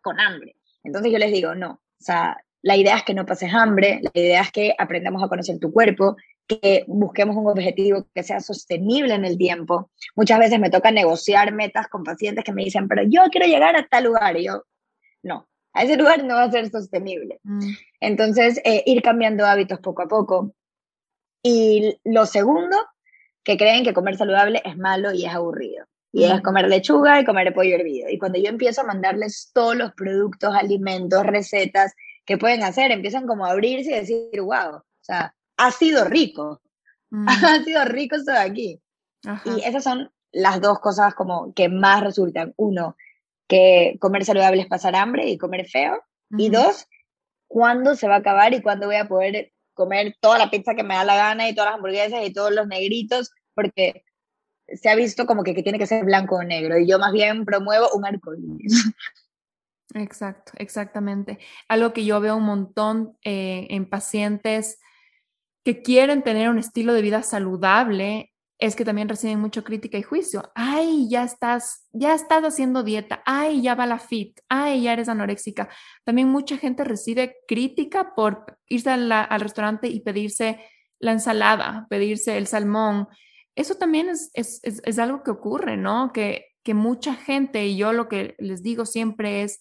[0.01, 0.57] con hambre.
[0.83, 4.11] Entonces yo les digo, no, o sea, la idea es que no pases hambre, la
[4.21, 9.15] idea es que aprendamos a conocer tu cuerpo, que busquemos un objetivo que sea sostenible
[9.15, 9.91] en el tiempo.
[10.15, 13.77] Muchas veces me toca negociar metas con pacientes que me dicen, pero yo quiero llegar
[13.77, 14.37] a tal lugar.
[14.37, 14.63] Y yo,
[15.23, 17.39] no, a ese lugar no va a ser sostenible.
[17.43, 17.71] Mm.
[18.01, 20.55] Entonces, eh, ir cambiando hábitos poco a poco.
[21.43, 22.77] Y lo segundo,
[23.45, 25.86] que creen que comer saludable es malo y es aburrido.
[26.17, 28.09] Y es comer lechuga y comer pollo hervido.
[28.09, 31.93] Y cuando yo empiezo a mandarles todos los productos, alimentos, recetas
[32.25, 36.63] que pueden hacer, empiezan como a abrirse y decir, wow, o sea, ha sido rico.
[37.11, 37.27] Mm.
[37.29, 38.81] ha sido rico esto de aquí.
[39.45, 42.55] Y esas son las dos cosas como que más resultan.
[42.57, 42.97] Uno,
[43.47, 46.03] que comer saludable es pasar hambre y comer feo.
[46.39, 46.87] Y dos,
[47.47, 50.83] cuándo se va a acabar y cuándo voy a poder comer toda la pizza que
[50.83, 54.03] me da la gana y todas las hamburguesas y todos los negritos, porque
[54.69, 57.13] se ha visto como que, que, tiene que ser blanco o negro y yo más
[57.13, 58.93] bien promuevo un arcoíris.
[59.95, 61.39] Exacto, exactamente.
[61.69, 64.79] Algo que yo veo un montón eh, en pacientes
[65.65, 70.03] que quieren tener un estilo de vida saludable es que también reciben mucha crítica y
[70.03, 70.51] juicio.
[70.55, 73.23] Ay, ya estás, ya estás haciendo dieta.
[73.27, 74.41] Ay, ya va la fit.
[74.49, 75.69] Ay, ya eres anoréxica.
[76.05, 80.59] También mucha gente recibe crítica por irse al restaurante y pedirse
[80.99, 83.09] la ensalada, pedirse el salmón.
[83.57, 86.13] Eso también es, es, es, algo que ocurre, ¿no?
[86.13, 89.61] Que, que mucha gente, y yo lo que les digo siempre es,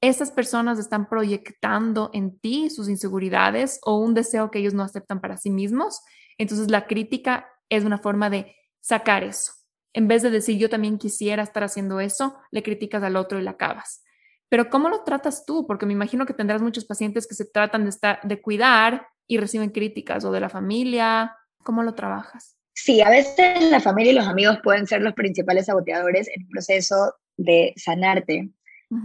[0.00, 5.20] esas personas están proyectando en ti sus inseguridades o un deseo que ellos no aceptan
[5.20, 6.00] para sí mismos.
[6.38, 9.52] Entonces la crítica es una forma de sacar eso.
[9.92, 13.42] En vez de decir yo también quisiera estar haciendo eso, le criticas al otro y
[13.42, 14.04] la acabas.
[14.48, 15.66] Pero ¿cómo lo tratas tú?
[15.66, 19.36] Porque me imagino que tendrás muchos pacientes que se tratan de, estar, de cuidar y
[19.36, 21.36] reciben críticas o de la familia.
[21.62, 22.57] ¿Cómo lo trabajas?
[22.80, 26.48] Sí, a veces la familia y los amigos pueden ser los principales saboteadores en el
[26.48, 28.50] proceso de sanarte.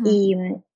[0.06, 0.36] Y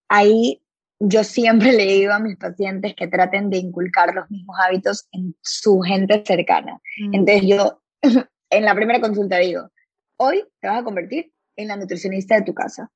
[0.10, 0.64] ahí
[1.00, 5.36] yo siempre le digo a mis pacientes que traten de inculcar los mismos hábitos en
[5.42, 6.82] su gente cercana.
[6.98, 7.14] Mm.
[7.14, 7.82] Entonces yo
[8.50, 9.70] en la primera consulta digo,
[10.18, 12.92] hoy te vas a convertir en la nutricionista de tu casa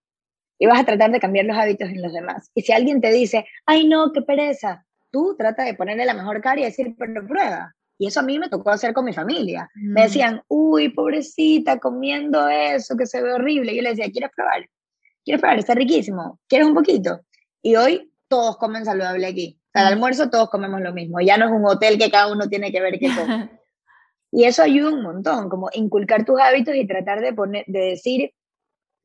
[0.58, 2.50] y vas a tratar de cambiar los hábitos en los demás.
[2.56, 6.42] Y si alguien te dice, ay no, qué pereza, tú trata de ponerle la mejor
[6.42, 7.76] cara y decir, pero prueba.
[8.02, 9.70] Y eso a mí me tocó hacer con mi familia.
[9.76, 10.04] Me mm.
[10.06, 13.74] decían, uy, pobrecita, comiendo eso que se ve horrible.
[13.74, 14.68] Y yo le decía, ¿quieres probar?
[15.24, 15.60] ¿Quieres probar?
[15.60, 16.40] Está riquísimo.
[16.48, 17.22] ¿Quieres un poquito?
[17.62, 19.62] Y hoy todos comen saludable aquí.
[19.74, 21.22] Al almuerzo todos comemos lo mismo.
[21.22, 23.52] Ya no es un hotel que cada uno tiene que ver qué come.
[24.32, 28.32] y eso ayuda un montón, como inculcar tus hábitos y tratar de, poner, de decir,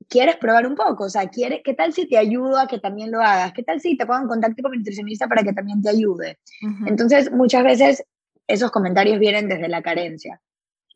[0.08, 1.04] ¿quieres probar un poco?
[1.04, 3.52] O sea, ¿quieres, ¿qué tal si te ayudo a que también lo hagas?
[3.52, 6.38] ¿Qué tal si te pongo en contacto con mi nutricionista para que también te ayude?
[6.86, 8.02] Entonces, muchas veces
[8.46, 10.40] esos comentarios vienen desde la carencia,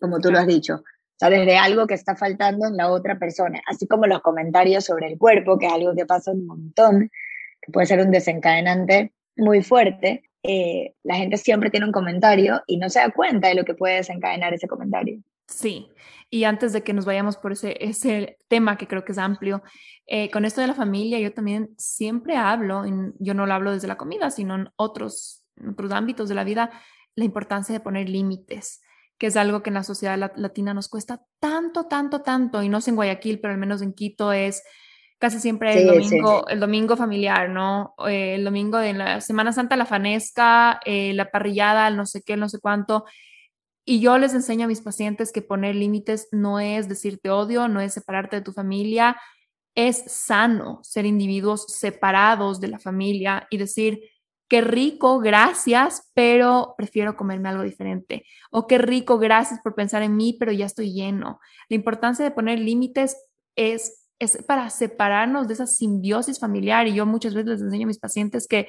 [0.00, 0.82] como tú lo has dicho
[1.20, 5.06] sea, desde algo que está faltando en la otra persona, así como los comentarios sobre
[5.06, 7.10] el cuerpo, que es algo que pasa un montón,
[7.60, 10.22] que puede ser un desencadenante muy fuerte.
[10.42, 13.74] Eh, la gente siempre tiene un comentario y no se da cuenta de lo que
[13.74, 15.20] puede desencadenar ese comentario.
[15.46, 15.90] Sí,
[16.30, 19.62] y antes de que nos vayamos por ese, ese tema que creo que es amplio,
[20.06, 22.84] eh, con esto de la familia, yo también siempre hablo,
[23.18, 26.44] yo no lo hablo desde la comida, sino en otros, en otros ámbitos de la
[26.44, 26.70] vida,
[27.14, 28.80] la importancia de poner límites
[29.20, 32.80] que es algo que en la sociedad latina nos cuesta tanto, tanto, tanto, y no
[32.80, 34.62] sé en Guayaquil, pero al menos en Quito es
[35.18, 37.94] casi siempre el, domingo, el domingo familiar, ¿no?
[38.08, 42.22] Eh, el domingo de la Semana Santa, la fanesca, eh, la parrillada, el no sé
[42.22, 43.04] qué, no sé cuánto.
[43.84, 47.82] Y yo les enseño a mis pacientes que poner límites no es decirte odio, no
[47.82, 49.20] es separarte de tu familia,
[49.74, 54.00] es sano ser individuos separados de la familia y decir,
[54.50, 58.26] qué rico, gracias, pero prefiero comerme algo diferente.
[58.50, 61.38] O qué rico, gracias por pensar en mí, pero ya estoy lleno.
[61.68, 63.16] La importancia de poner límites
[63.54, 66.88] es, es para separarnos de esa simbiosis familiar.
[66.88, 68.66] Y yo muchas veces les enseño a mis pacientes que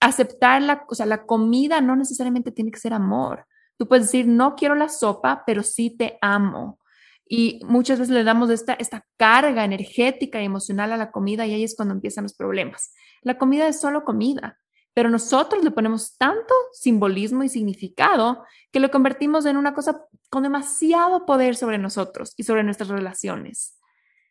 [0.00, 3.46] aceptar la, o sea, la comida no necesariamente tiene que ser amor.
[3.78, 6.78] Tú puedes decir, no quiero la sopa, pero sí te amo.
[7.26, 11.54] Y muchas veces le damos esta, esta carga energética y emocional a la comida y
[11.54, 12.92] ahí es cuando empiezan los problemas.
[13.22, 14.58] La comida es solo comida
[14.94, 20.42] pero nosotros le ponemos tanto simbolismo y significado que lo convertimos en una cosa con
[20.42, 23.78] demasiado poder sobre nosotros y sobre nuestras relaciones.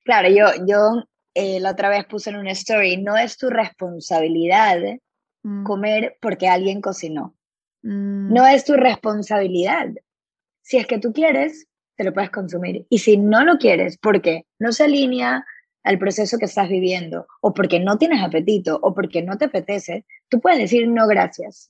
[0.04, 4.80] Claro, yo, yo eh, la otra vez puse en una story, no es tu responsabilidad
[5.44, 5.64] mm.
[5.64, 7.36] comer porque alguien cocinó.
[7.84, 8.34] Mm.
[8.34, 9.88] No es tu responsabilidad.
[10.62, 12.86] Si es que tú quieres, te lo puedes consumir.
[12.90, 14.46] Y si no lo quieres, ¿por qué?
[14.60, 15.46] No se alinea
[15.84, 20.06] al proceso que estás viviendo, o porque no tienes apetito, o porque no te apetece,
[20.30, 21.70] tú puedes decir no gracias.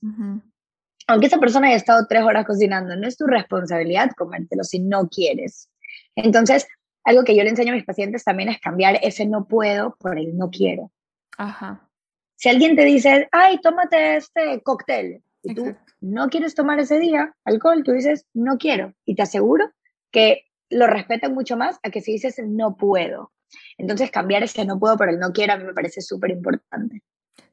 [1.06, 5.08] Aunque esa persona haya estado tres horas cocinando, no es tu responsabilidad comértelo si no
[5.08, 5.68] quieres.
[6.14, 6.66] Entonces,
[7.04, 10.18] algo que yo le enseño a mis pacientes también es cambiar ese no puedo por
[10.18, 10.92] el no quiero.
[11.38, 11.88] Ajá.
[12.36, 17.34] Si alguien te dice, ay, tómate este cóctel, y tú no quieres tomar ese día
[17.44, 18.94] alcohol, tú dices, no quiero.
[19.04, 19.70] Y te aseguro
[20.10, 23.32] que lo respetan mucho más a que si dices, no puedo.
[23.78, 27.02] Entonces, cambiar ese no puedo por el no quiero a mí me parece súper importante.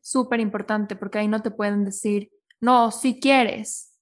[0.02, 3.94] Súper importante, porque ahí no te pueden decir, no, si quieres,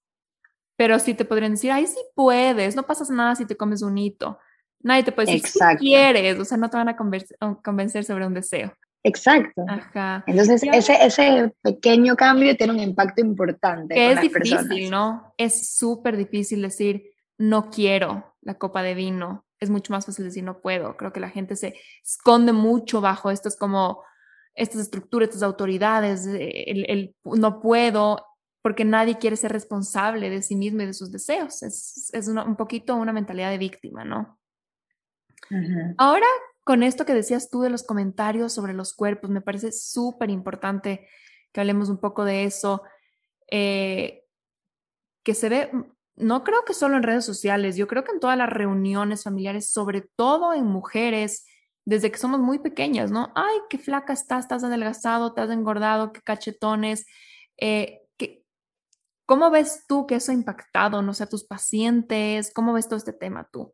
[0.75, 3.97] pero sí te podrían decir, ay, sí puedes, no pasa nada si te comes un
[3.97, 4.37] hito.
[4.79, 8.33] Nadie te puede decir, si quieres, o sea, no te van a convencer sobre un
[8.33, 8.73] deseo.
[9.03, 9.65] Exacto.
[9.67, 10.23] Ajá.
[10.27, 13.95] Entonces, ese, ese pequeño cambio tiene un impacto importante.
[13.95, 15.33] Que es difícil, ¿no?
[15.37, 20.43] Es súper difícil decir, no quiero la copa de vino, es mucho más fácil decir
[20.43, 20.97] no puedo.
[20.97, 24.03] Creo que la gente se esconde mucho bajo estas como
[24.53, 28.25] estas estructuras, estas autoridades, el, no puedo,
[28.63, 31.61] porque nadie quiere ser responsable de sí mismo y de sus deseos.
[31.63, 34.39] Es, es un poquito una mentalidad de víctima, ¿no?
[35.97, 36.25] Ahora,
[36.63, 41.07] con esto que decías tú de los comentarios sobre los cuerpos, me parece súper importante
[41.51, 42.83] que hablemos un poco de eso,
[43.49, 44.25] eh,
[45.23, 45.71] que se ve
[46.17, 49.69] no creo que solo en redes sociales, yo creo que en todas las reuniones familiares,
[49.69, 51.45] sobre todo en mujeres,
[51.85, 53.31] desde que somos muy pequeñas, ¿no?
[53.35, 57.05] Ay, qué flaca estás, estás adelgazado, estás engordado, qué cachetones.
[57.57, 58.01] Eh,
[59.25, 62.51] ¿Cómo ves tú que eso ha impactado, no sé, tus pacientes?
[62.53, 63.73] ¿Cómo ves todo este tema tú?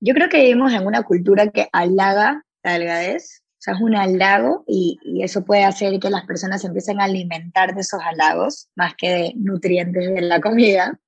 [0.00, 4.64] Yo creo que vivimos en una cultura que halaga la delgadez, sea, es un halago
[4.66, 9.08] y, eso puede hacer que las personas empiecen a alimentar de esos halagos más que
[9.08, 11.00] de nutrientes de la comida.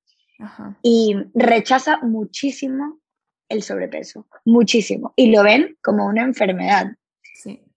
[0.83, 2.99] Y rechaza muchísimo
[3.49, 5.13] el sobrepeso, muchísimo.
[5.15, 6.87] Y lo ven como una enfermedad.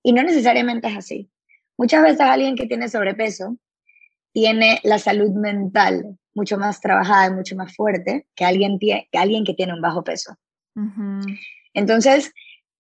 [0.03, 1.31] Y no necesariamente es así.
[1.77, 3.57] Muchas veces alguien que tiene sobrepeso
[4.33, 9.45] tiene la salud mental mucho más trabajada y mucho más fuerte que alguien, que alguien
[9.45, 10.37] que tiene un bajo peso.
[11.75, 12.33] Entonces,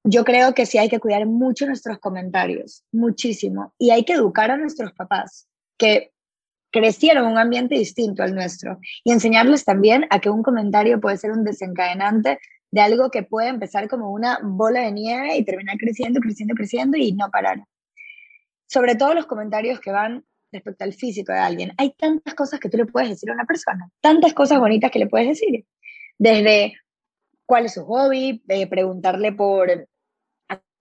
[0.04, 4.50] yo creo que sí hay que cuidar mucho nuestros comentarios, muchísimo, y hay que educar
[4.50, 6.12] a nuestros papás, que
[6.72, 11.16] crecieron en un ambiente distinto al nuestro, y enseñarles también a que un comentario puede
[11.16, 12.38] ser un desencadenante
[12.70, 16.96] de algo que puede empezar como una bola de nieve y terminar creciendo, creciendo, creciendo
[16.96, 17.64] y no parar.
[18.68, 21.72] Sobre todo los comentarios que van respecto al físico de alguien.
[21.76, 25.00] Hay tantas cosas que tú le puedes decir a una persona, tantas cosas bonitas que
[25.00, 25.64] le puedes decir.
[26.18, 26.74] Desde
[27.44, 29.88] cuál es su hobby, preguntarle por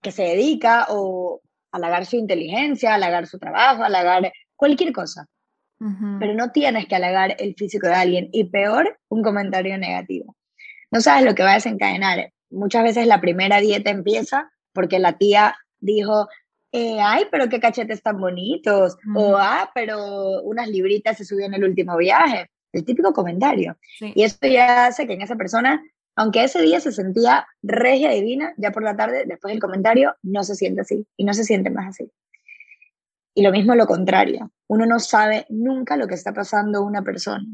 [0.00, 1.40] a qué se dedica o
[1.72, 5.26] halagar su inteligencia, halagar su trabajo, halagar cualquier cosa.
[6.18, 10.36] Pero no tienes que halagar el físico de alguien y peor, un comentario negativo.
[10.90, 12.34] No sabes lo que va a desencadenar.
[12.50, 16.28] Muchas veces la primera dieta empieza porque la tía dijo,
[16.72, 21.54] eh, ay, pero qué cachetes tan bonitos, o ah, pero unas libritas se subió en
[21.54, 23.78] el último viaje, el típico comentario.
[24.00, 25.82] Y esto ya hace que en esa persona,
[26.16, 30.42] aunque ese día se sentía regia divina, ya por la tarde, después del comentario, no
[30.44, 32.10] se siente así y no se siente más así.
[33.34, 37.46] Y lo mismo lo contrario, uno no sabe nunca lo que está pasando una persona.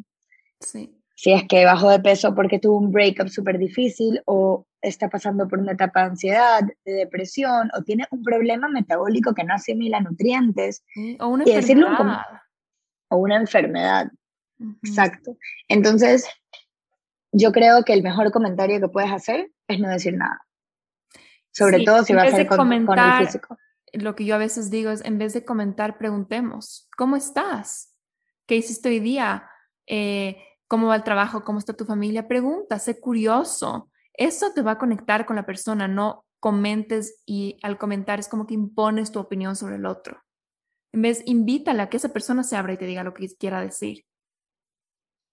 [0.61, 5.09] Sí si es que bajó de peso porque tuvo un breakup súper difícil o está
[5.09, 9.55] pasando por una etapa de ansiedad, de depresión o tiene un problema metabólico que no
[9.55, 10.85] asimila nutrientes.
[11.19, 12.23] o una enfermedad.
[13.09, 14.09] o una enfermedad.
[14.83, 15.37] Exacto.
[15.69, 16.29] Entonces,
[17.37, 20.47] yo creo que el mejor comentario que puedes hacer es no decir nada.
[21.53, 22.87] Sobre todo si va a ser con, el
[23.27, 23.57] físico.
[23.93, 27.95] Lo que yo a veces digo es, en vez de comentar, preguntemos, ¿cómo estás?
[28.47, 29.49] ¿Qué hiciste hoy día?
[29.87, 33.91] Eh, cómo va el trabajo, cómo está tu familia, pregunta, sé curioso.
[34.15, 38.47] Eso te va a conectar con la persona, no comentes y al comentar es como
[38.47, 40.23] que impones tu opinión sobre el otro.
[40.93, 43.61] En vez, invítala a que esa persona se abra y te diga lo que quiera
[43.61, 44.05] decir.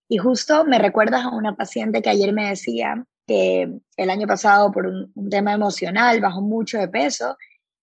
[0.09, 4.71] Y justo me recuerdas a una paciente que ayer me decía que el año pasado
[4.71, 7.37] por un, un tema emocional bajó mucho de peso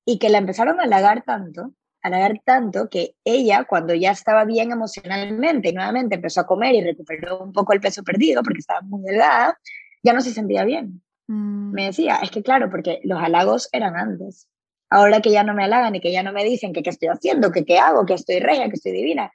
[0.04, 4.72] y que la empezaron a halagar tanto halagar tanto que ella, cuando ya estaba bien
[4.72, 8.80] emocionalmente y nuevamente empezó a comer y recuperó un poco el peso perdido porque estaba
[8.82, 9.58] muy delgada,
[10.02, 11.02] ya no se sentía bien.
[11.26, 11.72] Mm.
[11.72, 14.48] Me decía, es que claro, porque los halagos eran antes.
[14.88, 17.08] Ahora que ya no me halagan y que ya no me dicen que qué estoy
[17.08, 19.32] haciendo, que qué hago, que estoy regia, que estoy divina,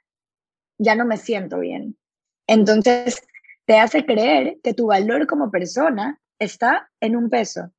[0.78, 1.96] ya no me siento bien.
[2.46, 3.22] Entonces,
[3.64, 7.72] te hace creer que tu valor como persona está en un peso,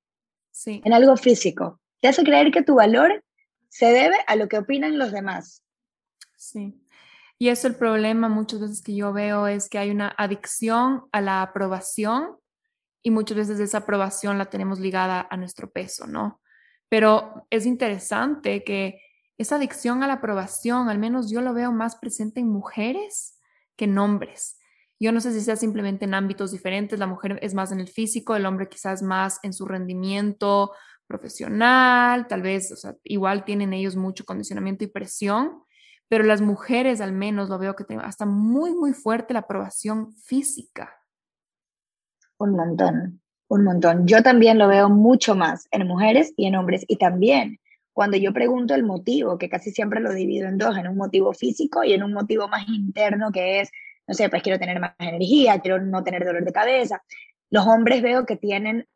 [0.51, 0.82] sí.
[0.84, 1.80] en algo físico.
[2.01, 3.23] Te hace creer que tu valor
[3.69, 5.63] se debe a lo que opinan los demás.
[6.36, 6.82] Sí.
[7.39, 11.21] Y eso el problema muchas veces que yo veo es que hay una adicción a
[11.21, 12.38] la aprobación
[13.03, 16.41] y muchas veces esa aprobación la tenemos ligada a nuestro peso, ¿no?
[16.89, 18.99] Pero es interesante que
[19.38, 23.39] esa adicción a la aprobación, al menos yo lo veo más presente en mujeres
[23.75, 24.57] que en hombres.
[24.99, 27.88] Yo no sé si sea simplemente en ámbitos diferentes, la mujer es más en el
[27.88, 30.71] físico, el hombre quizás más en su rendimiento
[31.05, 35.63] profesional, tal vez, o sea, igual tienen ellos mucho condicionamiento y presión,
[36.10, 40.13] pero las mujeres al menos lo veo que tienen hasta muy, muy fuerte la aprobación
[40.13, 40.93] física.
[42.38, 44.07] Un montón, un montón.
[44.07, 46.86] Yo también lo veo mucho más en mujeres y en hombres.
[46.88, 47.60] Y también
[47.93, 51.33] cuando yo pregunto el motivo, que casi siempre lo divido en dos, en un motivo
[51.33, 53.71] físico y en un motivo más interno que es,
[54.08, 57.04] no sé, pues quiero tener más energía, quiero no tener dolor de cabeza.
[57.50, 58.88] Los hombres veo que tienen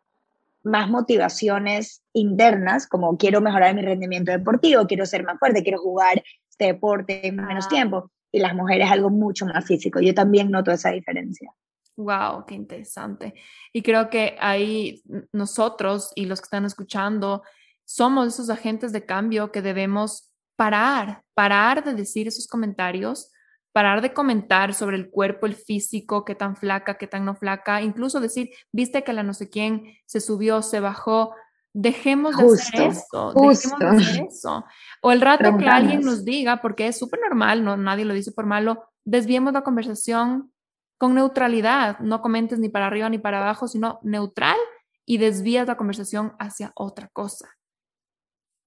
[0.63, 6.23] más motivaciones internas, como quiero mejorar mi rendimiento deportivo, quiero ser más fuerte, quiero jugar
[6.49, 7.69] este deporte en menos ah.
[7.69, 8.11] tiempo.
[8.31, 9.99] Y las mujeres algo mucho más físico.
[9.99, 11.51] Yo también noto esa diferencia.
[11.97, 13.33] Wow, qué interesante.
[13.73, 17.43] Y creo que ahí nosotros y los que están escuchando
[17.83, 23.31] somos esos agentes de cambio que debemos parar, parar de decir esos comentarios
[23.71, 27.81] parar de comentar sobre el cuerpo, el físico, qué tan flaca, qué tan no flaca,
[27.81, 31.33] incluso decir, viste que la no sé quién se subió, se bajó,
[31.73, 34.65] dejemos de hacer eso, dejemos de hacer eso.
[35.01, 38.31] O el rato que alguien nos diga, porque es súper normal, no, nadie lo dice
[38.31, 40.51] por malo, desviemos la conversación
[40.97, 44.57] con neutralidad, no comentes ni para arriba ni para abajo, sino neutral
[45.05, 47.49] y desvías la conversación hacia otra cosa.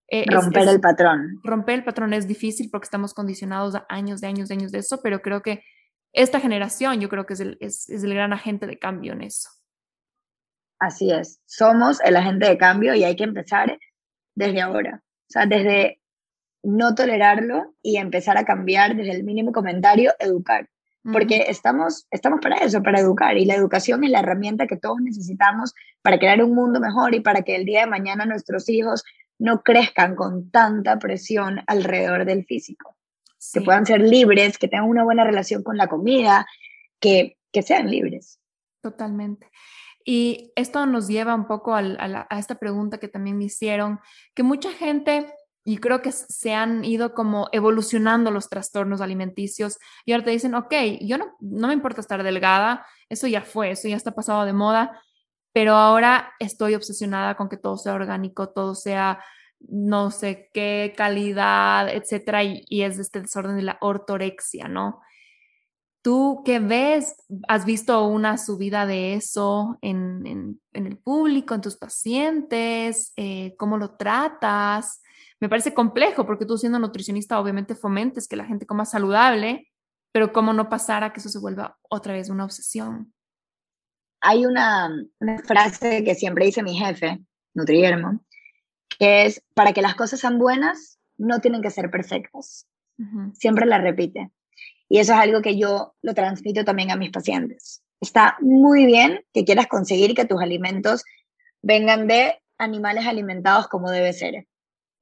[0.09, 1.41] Eh, romper el patrón.
[1.43, 4.79] Romper el patrón es difícil porque estamos condicionados a años de años de años de
[4.79, 5.63] eso, pero creo que
[6.13, 9.23] esta generación yo creo que es el, es, es el gran agente de cambio en
[9.23, 9.49] eso.
[10.79, 13.79] Así es, somos el agente de cambio y hay que empezar
[14.35, 15.03] desde ahora.
[15.03, 16.01] O sea, desde
[16.63, 20.69] no tolerarlo y empezar a cambiar desde el mínimo comentario, educar.
[21.13, 23.37] Porque estamos, estamos para eso, para educar.
[23.37, 27.21] Y la educación es la herramienta que todos necesitamos para crear un mundo mejor y
[27.21, 29.05] para que el día de mañana nuestros hijos
[29.45, 32.97] no crezcan con tanta presión alrededor del físico.
[33.53, 36.47] Que puedan ser libres, que tengan una buena relación con la comida,
[36.99, 38.41] que, que sean libres.
[38.81, 39.51] Totalmente.
[40.03, 41.81] Y esto nos lleva un poco a,
[42.31, 44.01] a, esta pregunta que también me hicieron,
[44.35, 45.27] que mucha gente,
[45.63, 50.55] y creo que se han ido como evolucionando los trastornos alimenticios, y ahora te dicen,
[50.55, 50.73] ok,
[51.03, 54.55] yo no, no me importa estar delgada, eso ya fue, eso ya está pasado de
[54.55, 55.03] moda,
[55.55, 59.25] pero ahora estoy obsesionada con que todo sea orgánico, todo sea
[59.61, 65.01] no sé qué calidad, etcétera, y, y es este desorden de la ortorexia, ¿no?
[66.05, 67.17] ¿Tú qué ves?
[67.49, 73.15] ¿Has visto una subida de eso en, el público, en tus pacientes?
[73.17, 75.01] Eh, ¿Cómo lo tratas?
[75.41, 79.73] Me parece complejo porque tú siendo nutricionista obviamente fomentes que la gente coma saludable,
[80.13, 83.14] pero ¿cómo no pasar a que eso se vuelva otra vez una obsesión?
[84.27, 84.91] Hay una,
[85.45, 87.21] frase que siempre dice mi jefe,
[87.53, 88.21] Nutriermo,
[88.99, 92.67] que es, para que las cosas sean buenas, no tienen que ser perfectas.
[93.35, 94.31] Siempre la repite.
[94.89, 97.83] Y eso es algo que yo lo transmito también a mis pacientes.
[98.01, 101.05] Está muy bien que quieras conseguir que tus alimentos
[101.61, 104.47] vengan de animales alimentados como debe ser.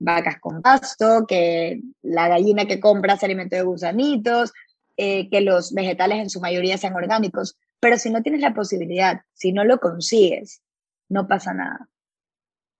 [0.00, 4.52] Vacas con pasto, que la gallina que compras se alimente de gusanitos,
[4.96, 7.56] eh, que los vegetales en su mayoría sean orgánicos.
[7.82, 10.62] Pero si no tienes la posibilidad, si no lo consigues,
[11.08, 11.88] no pasa nada.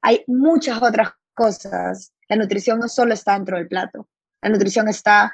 [0.00, 2.12] Hay muchas otras cosas.
[2.28, 4.08] La nutrición no solo está dentro del plato.
[4.40, 5.32] La nutrición está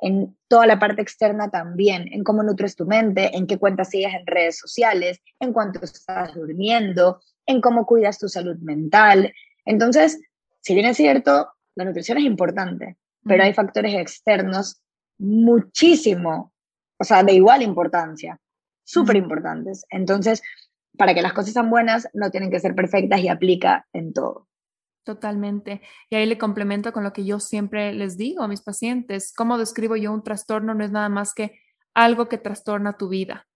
[0.00, 4.14] en toda la parte externa también, en cómo nutres tu mente, en qué cuentas sigues
[4.14, 9.34] en redes sociales, en cuánto estás durmiendo, en cómo cuidas tu salud mental.
[9.64, 10.20] Entonces,
[10.60, 14.80] si bien es cierto, la nutrición es importante, pero hay factores externos
[15.18, 16.52] muchísimo,
[17.00, 18.40] o sea, de igual importancia,
[18.88, 19.84] súper importantes.
[19.90, 20.42] Entonces,
[20.96, 24.48] para que las cosas sean buenas, no tienen que ser perfectas y aplica en todo.
[25.04, 25.82] Totalmente.
[26.10, 29.32] Y ahí le complemento con lo que yo siempre les digo a mis pacientes.
[29.36, 30.74] ¿Cómo describo yo un trastorno?
[30.74, 31.60] No es nada más que
[31.94, 33.46] algo que trastorna tu vida.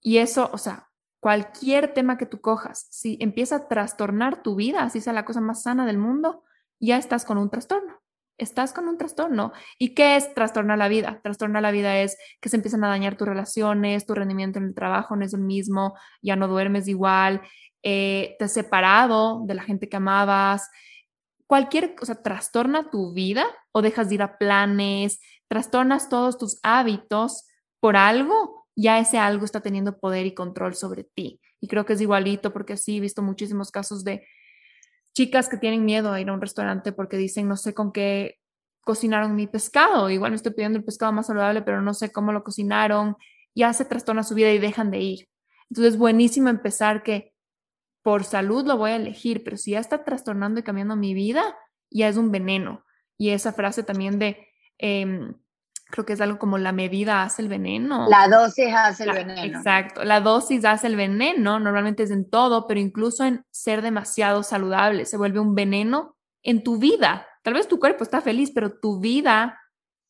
[0.00, 0.88] Y eso, o sea,
[1.20, 5.40] cualquier tema que tú cojas, si empieza a trastornar tu vida, así sea la cosa
[5.40, 6.44] más sana del mundo,
[6.78, 8.00] ya estás con un trastorno.
[8.38, 9.52] Estás con un trastorno.
[9.78, 11.20] ¿Y qué es trastornar la vida?
[11.22, 14.74] Trastornar la vida es que se empiezan a dañar tus relaciones, tu rendimiento en el
[14.74, 17.42] trabajo no es el mismo, ya no duermes igual,
[17.82, 20.70] eh, te has separado de la gente que amabas,
[21.46, 27.48] cualquier cosa, trastorna tu vida o dejas de ir a planes, trastornas todos tus hábitos
[27.80, 31.40] por algo, ya ese algo está teniendo poder y control sobre ti.
[31.60, 34.24] Y creo que es igualito porque sí he visto muchísimos casos de
[35.14, 38.38] chicas que tienen miedo a ir a un restaurante porque dicen, no sé con qué
[38.82, 42.32] cocinaron mi pescado, igual me estoy pidiendo el pescado más saludable, pero no sé cómo
[42.32, 43.16] lo cocinaron,
[43.54, 45.28] ya se trastorna su vida y dejan de ir.
[45.68, 47.32] Entonces, es buenísimo empezar que
[48.02, 51.56] por salud lo voy a elegir, pero si ya está trastornando y cambiando mi vida,
[51.90, 52.84] ya es un veneno.
[53.18, 54.48] Y esa frase también de,
[54.78, 55.34] em,
[55.90, 58.08] creo que es algo como la medida hace el veneno.
[58.08, 59.58] La dosis hace el veneno.
[59.58, 64.42] Exacto, la dosis hace el veneno, normalmente es en todo, pero incluso en ser demasiado
[64.42, 67.26] saludable, se vuelve un veneno en tu vida.
[67.42, 69.60] Tal vez tu cuerpo está feliz, pero tu vida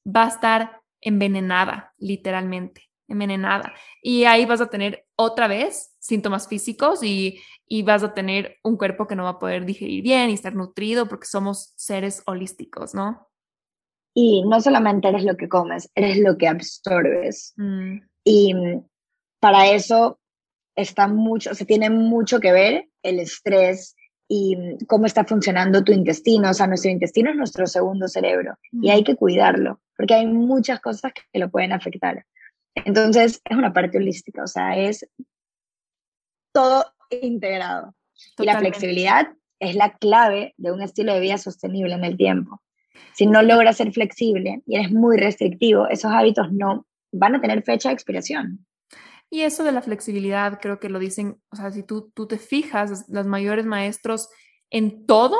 [0.06, 3.74] va a estar envenenada, literalmente, envenenada.
[4.02, 8.76] Y ahí vas a tener otra vez síntomas físicos y, y vas a tener un
[8.76, 12.94] cuerpo que no va a poder digerir bien y estar nutrido porque somos seres holísticos,
[12.94, 13.29] ¿no?
[14.22, 17.54] Y no solamente eres lo que comes, eres lo que absorbes.
[17.56, 18.00] Mm.
[18.22, 18.54] Y
[19.40, 20.20] para eso
[20.76, 23.96] está mucho, se tiene mucho que ver el estrés
[24.28, 26.50] y cómo está funcionando tu intestino.
[26.50, 28.90] O sea, nuestro intestino es nuestro segundo cerebro y mm.
[28.90, 32.26] hay que cuidarlo porque hay muchas cosas que lo pueden afectar.
[32.74, 35.08] Entonces, es una parte holística, o sea, es
[36.52, 37.94] todo integrado.
[38.38, 39.28] Y la flexibilidad
[39.60, 42.60] es la clave de un estilo de vida sostenible en el tiempo.
[43.12, 47.62] Si no logras ser flexible y eres muy restrictivo, esos hábitos no van a tener
[47.62, 48.66] fecha de expiración.
[49.30, 52.38] Y eso de la flexibilidad, creo que lo dicen, o sea, si tú, tú te
[52.38, 54.28] fijas, los mayores maestros
[54.70, 55.36] en todo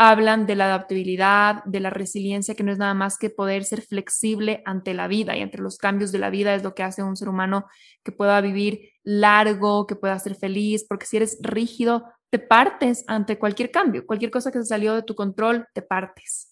[0.00, 3.82] hablan de la adaptabilidad, de la resiliencia, que no es nada más que poder ser
[3.82, 7.02] flexible ante la vida y ante los cambios de la vida es lo que hace
[7.02, 7.66] un ser humano
[8.04, 13.38] que pueda vivir largo, que pueda ser feliz, porque si eres rígido, te partes ante
[13.38, 16.47] cualquier cambio, cualquier cosa que se salió de tu control, te partes.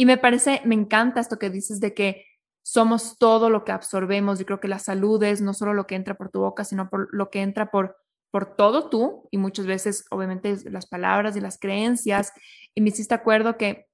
[0.00, 2.24] Y me parece, me encanta esto que dices de que
[2.62, 4.38] somos todo lo que absorbemos.
[4.38, 6.88] Yo creo que la salud es no solo lo que entra por tu boca, sino
[6.88, 7.98] por lo que entra por
[8.30, 12.32] por todo tú y muchas veces obviamente las palabras y las creencias.
[12.74, 13.88] Y me hiciste acuerdo que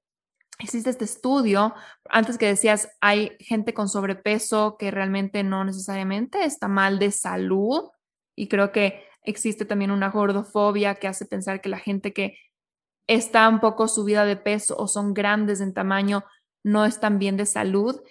[0.59, 1.75] existe este estudio,
[2.09, 7.89] antes que decías, hay gente con sobrepeso que realmente no necesariamente está mal de salud
[8.33, 12.37] y creo que existe también una gordofobia que hace pensar que la gente que
[13.07, 16.23] está un poco subida de peso o son grandes en tamaño
[16.63, 18.01] no están bien de salud.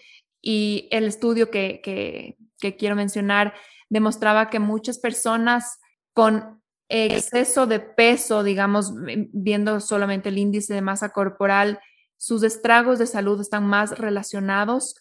[0.40, 3.54] Y el estudio que, que, que quiero mencionar
[3.88, 5.78] demostraba que muchas personas
[6.12, 8.92] con exceso de peso, digamos,
[9.32, 11.80] viendo solamente el índice de masa corporal,
[12.16, 14.96] sus estragos de salud están más relacionados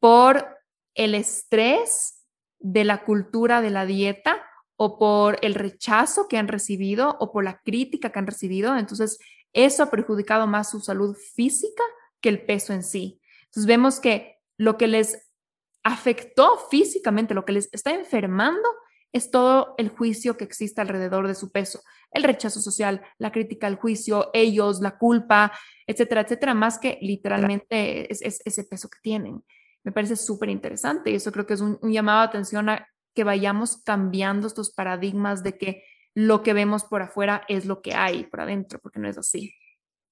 [0.00, 0.46] por
[0.94, 2.24] el estrés
[2.58, 4.42] de la cultura de la dieta
[4.76, 8.76] o por el rechazo que han recibido o por la crítica que han recibido.
[8.76, 9.18] Entonces,
[9.56, 11.82] eso ha perjudicado más su salud física
[12.20, 13.20] que el peso en sí.
[13.46, 15.30] Entonces, vemos que lo que les
[15.82, 18.68] afectó físicamente, lo que les está enfermando,
[19.12, 21.80] es todo el juicio que existe alrededor de su peso,
[22.10, 25.52] el rechazo social, la crítica al juicio, ellos, la culpa,
[25.86, 29.42] etcétera, etcétera, más que literalmente es, ese peso que tienen.
[29.84, 33.24] Me parece súper interesante y eso creo que es un, llamado de atención a que
[33.24, 35.84] vayamos cambiando estos paradigmas de que
[36.16, 39.52] lo que vemos por afuera es lo que hay por adentro, porque no es así.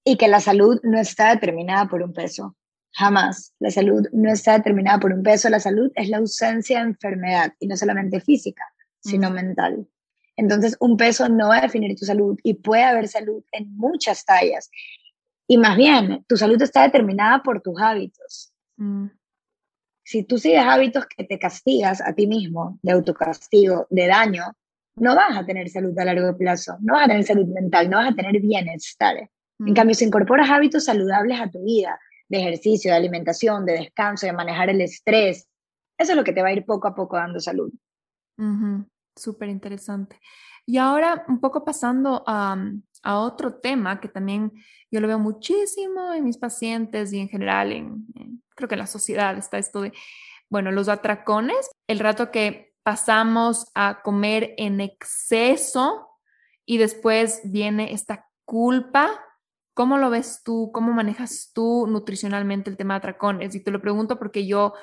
[0.05, 2.57] Y que la salud no está determinada por un peso.
[2.93, 3.55] Jamás.
[3.59, 5.49] La salud no está determinada por un peso.
[5.49, 8.63] La salud es la ausencia de enfermedad y no solamente física
[9.01, 9.87] sino mental.
[10.37, 14.25] Entonces, un peso no va a definir tu salud y puede haber salud en muchas
[14.25, 14.71] tallas.
[15.47, 18.53] Y más bien, tu salud está determinada por tus hábitos.
[18.77, 19.07] Mm.
[20.03, 24.55] Si tú sigues hábitos que te castigas a ti mismo, de autocastigo, de daño,
[24.97, 27.99] no vas a tener salud a largo plazo, no vas a tener salud mental, no
[27.99, 29.16] vas a tener bienestar.
[29.18, 29.74] En mm.
[29.74, 34.32] cambio, si incorporas hábitos saludables a tu vida, de ejercicio, de alimentación, de descanso, de
[34.32, 35.49] manejar el estrés,
[35.99, 37.72] eso es lo que te va a ir poco a poco dando salud.
[39.16, 40.18] Súper interesante.
[40.66, 42.57] Y ahora un poco pasando a,
[43.03, 44.51] a, otro tema que también
[44.90, 48.07] yo lo veo muchísimo en mis pacientes y en general en,
[48.57, 49.92] creo que en la sociedad está esto de,
[50.49, 56.09] bueno, los atracones, el rato que pasamos a comer en exceso
[56.64, 59.11] y después viene esta culpa.
[59.74, 60.70] ¿Cómo lo ves tú?
[60.72, 63.55] ¿Cómo manejas tú nutricionalmente el tema de atracones?
[63.57, 64.74] Y te lo pregunto porque yo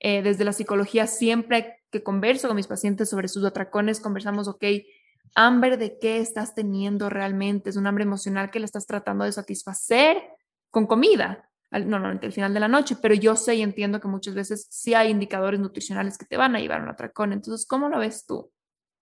[0.00, 4.64] eh, desde la psicología siempre que converso con mis pacientes sobre sus atracones, conversamos, ok,
[5.34, 9.32] hambre de qué estás teniendo realmente, es un hambre emocional que le estás tratando de
[9.32, 10.22] satisfacer
[10.70, 11.50] con comida,
[11.80, 14.94] normalmente al final de la noche, pero yo sé y entiendo que muchas veces sí
[14.94, 17.32] hay indicadores nutricionales que te van a llevar a un atracón.
[17.32, 18.50] Entonces, ¿cómo lo ves tú?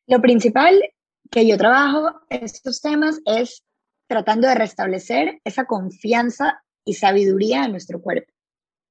[0.07, 0.83] Lo principal
[1.31, 3.65] que yo trabajo estos temas es
[4.07, 8.33] tratando de restablecer esa confianza y sabiduría en nuestro cuerpo,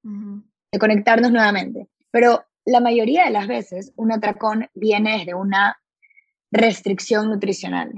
[0.02, 1.88] de conectarnos nuevamente.
[2.10, 5.80] Pero la mayoría de las veces un atracón viene desde una
[6.50, 7.92] restricción nutricional.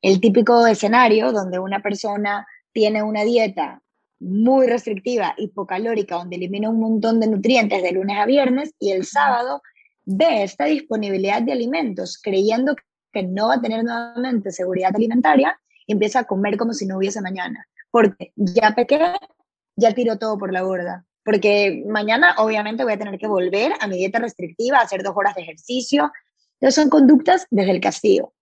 [0.00, 3.82] El típico escenario donde una persona tiene una dieta
[4.22, 9.04] muy restrictiva, hipocalórica, donde elimina un montón de nutrientes de lunes a viernes y el
[9.04, 9.62] sábado
[10.04, 12.76] ve esta disponibilidad de alimentos creyendo
[13.12, 16.96] que no va a tener nuevamente seguridad alimentaria y empieza a comer como si no
[16.96, 17.66] hubiese mañana.
[17.90, 19.00] Porque ya pequé,
[19.76, 23.86] ya tiró todo por la borda porque mañana obviamente voy a tener que volver a
[23.86, 26.10] mi dieta restrictiva, hacer dos horas de ejercicio.
[26.54, 28.34] Entonces son conductas desde el castigo.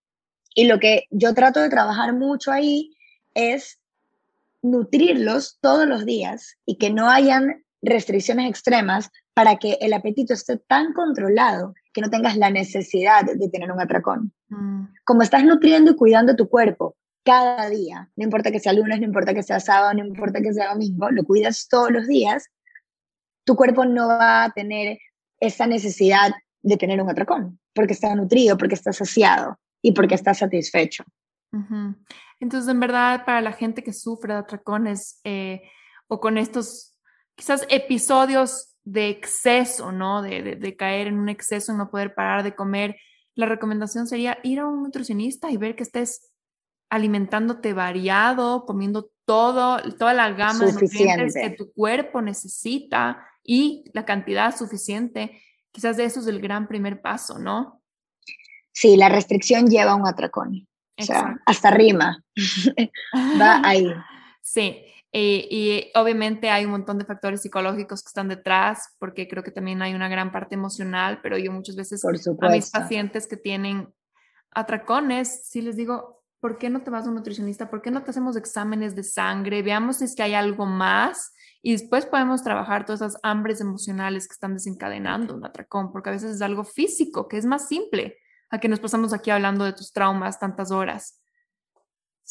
[0.55, 2.97] Y lo que yo trato de trabajar mucho ahí
[3.35, 3.79] es
[4.63, 10.59] nutrirlos todos los días y que no hayan restricciones extremas para que el apetito esté
[10.59, 14.33] tan controlado que no tengas la necesidad de tener un atracón.
[14.49, 14.85] Mm.
[15.05, 19.07] Como estás nutriendo y cuidando tu cuerpo cada día, no importa que sea lunes, no
[19.07, 22.49] importa que sea sábado, no importa que sea domingo, lo cuidas todos los días,
[23.45, 24.99] tu cuerpo no va a tener
[25.41, 26.33] esa necesidad
[26.63, 31.05] de tener un atracón, porque está nutrido, porque está saciado y porque está satisfecho.
[32.41, 35.63] Entonces, en verdad, para la gente que sufre de atracones eh,
[36.09, 36.97] o con estos
[37.37, 40.23] quizás episodios de exceso, ¿no?
[40.23, 42.97] De, de, caer en un exceso, no poder parar de comer,
[43.35, 46.33] la recomendación sería ir a un nutricionista y ver que estés
[46.91, 54.05] alimentándote variado, comiendo todo, toda la gama de nutrientes que tu cuerpo necesita y la
[54.05, 55.41] cantidad suficiente.
[55.71, 57.81] Quizás de eso es el gran primer paso, ¿no?
[58.73, 60.67] Sí, la restricción lleva a un atracón.
[61.01, 62.23] O sea, hasta rima.
[63.41, 63.93] Va ahí.
[64.43, 69.51] Sí, y, obviamente hay un montón de factores psicológicos que están detrás, porque creo que
[69.51, 73.93] también hay una gran parte emocional, pero yo muchas veces a mis pacientes que tienen
[74.53, 77.71] atracones, si les digo, ¿por qué no te vas a un nutricionista?
[77.71, 79.63] ¿Por qué no te hacemos exámenes de sangre?
[79.63, 84.29] Veamos si es que hay algo más y después podemos trabajar todas esas hambres emocionales
[84.29, 88.17] que están desencadenando un atracón, porque a veces es algo físico, que es más simple
[88.51, 91.23] a que nos pasamos aquí hablando de tus traumas tantas horas.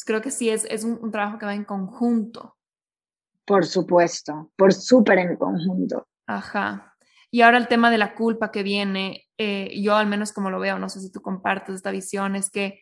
[0.06, 2.58] creo que sí, es, es un, trabajo que va en conjunto.
[3.46, 6.08] Por supuesto, por súper en conjunto.
[6.28, 6.96] Ajá.
[7.32, 10.60] Y ahora el tema de la culpa que viene, eh, yo al menos como lo
[10.60, 12.82] veo, no sé si tú compartes esta visión, es que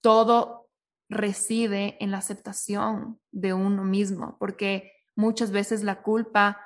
[0.00, 0.68] todo
[1.08, 6.60] reside en la aceptación de uno mismo, porque muchas veces la culpa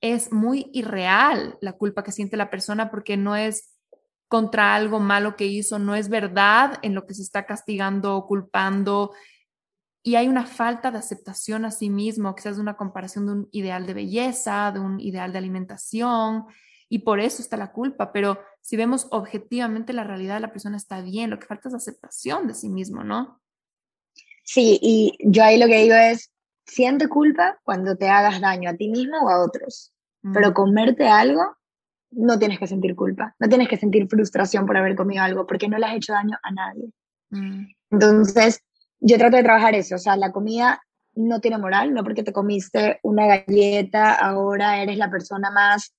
[0.00, 3.77] es muy irreal, la culpa que siente la persona, porque no es
[4.28, 8.26] contra algo malo que hizo, no es verdad en lo que se está castigando o
[8.26, 9.12] culpando.
[10.02, 13.86] Y hay una falta de aceptación a sí mismo, quizás una comparación de un ideal
[13.86, 16.44] de belleza, de un ideal de alimentación,
[16.90, 18.12] y por eso está la culpa.
[18.12, 22.46] Pero si vemos objetivamente la realidad, la persona está bien, lo que falta es aceptación
[22.46, 23.40] de sí mismo, ¿no?
[24.44, 26.32] Sí, y yo ahí lo que digo es,
[26.64, 29.92] siente culpa cuando te hagas daño a ti mismo o a otros,
[30.32, 31.57] pero comerte algo
[32.10, 35.68] no tienes que sentir culpa, no tienes que sentir frustración por haber comido algo, porque
[35.68, 36.90] no le has hecho daño a nadie.
[37.30, 37.66] Mm.
[37.90, 38.62] Entonces,
[39.00, 40.80] yo trato de trabajar eso, o sea, la comida
[41.14, 45.94] no tiene moral, no porque te comiste una galleta, ahora eres la persona más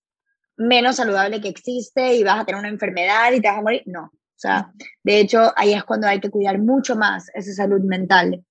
[0.57, 3.83] menos saludable que existe y vas a tener una enfermedad y te vas a morir.
[3.85, 4.71] No, o sea,
[5.03, 8.43] de hecho, ahí es cuando hay que cuidar mucho más esa salud mental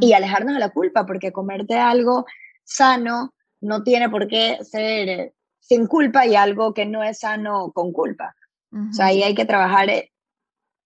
[0.00, 0.14] y mm.
[0.14, 2.26] alejarnos de la culpa, porque comerte algo
[2.64, 5.32] sano no tiene por qué ser
[5.66, 8.36] sin culpa y algo que no es sano con culpa.
[8.72, 10.12] O sea, ahí hay que trabajar eh,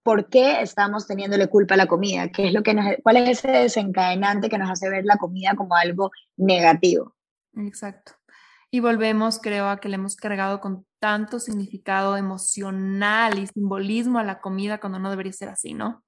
[0.02, 3.38] por qué estamos teniéndole culpa a la comida, qué es lo que nos, cuál es
[3.38, 7.16] ese desencadenante que nos hace ver la comida como algo negativo.
[7.56, 8.12] Exacto.
[8.70, 14.24] Y volvemos, creo, a que le hemos cargado con tanto significado emocional y simbolismo a
[14.24, 16.04] la comida cuando no debería ser así, ¿no?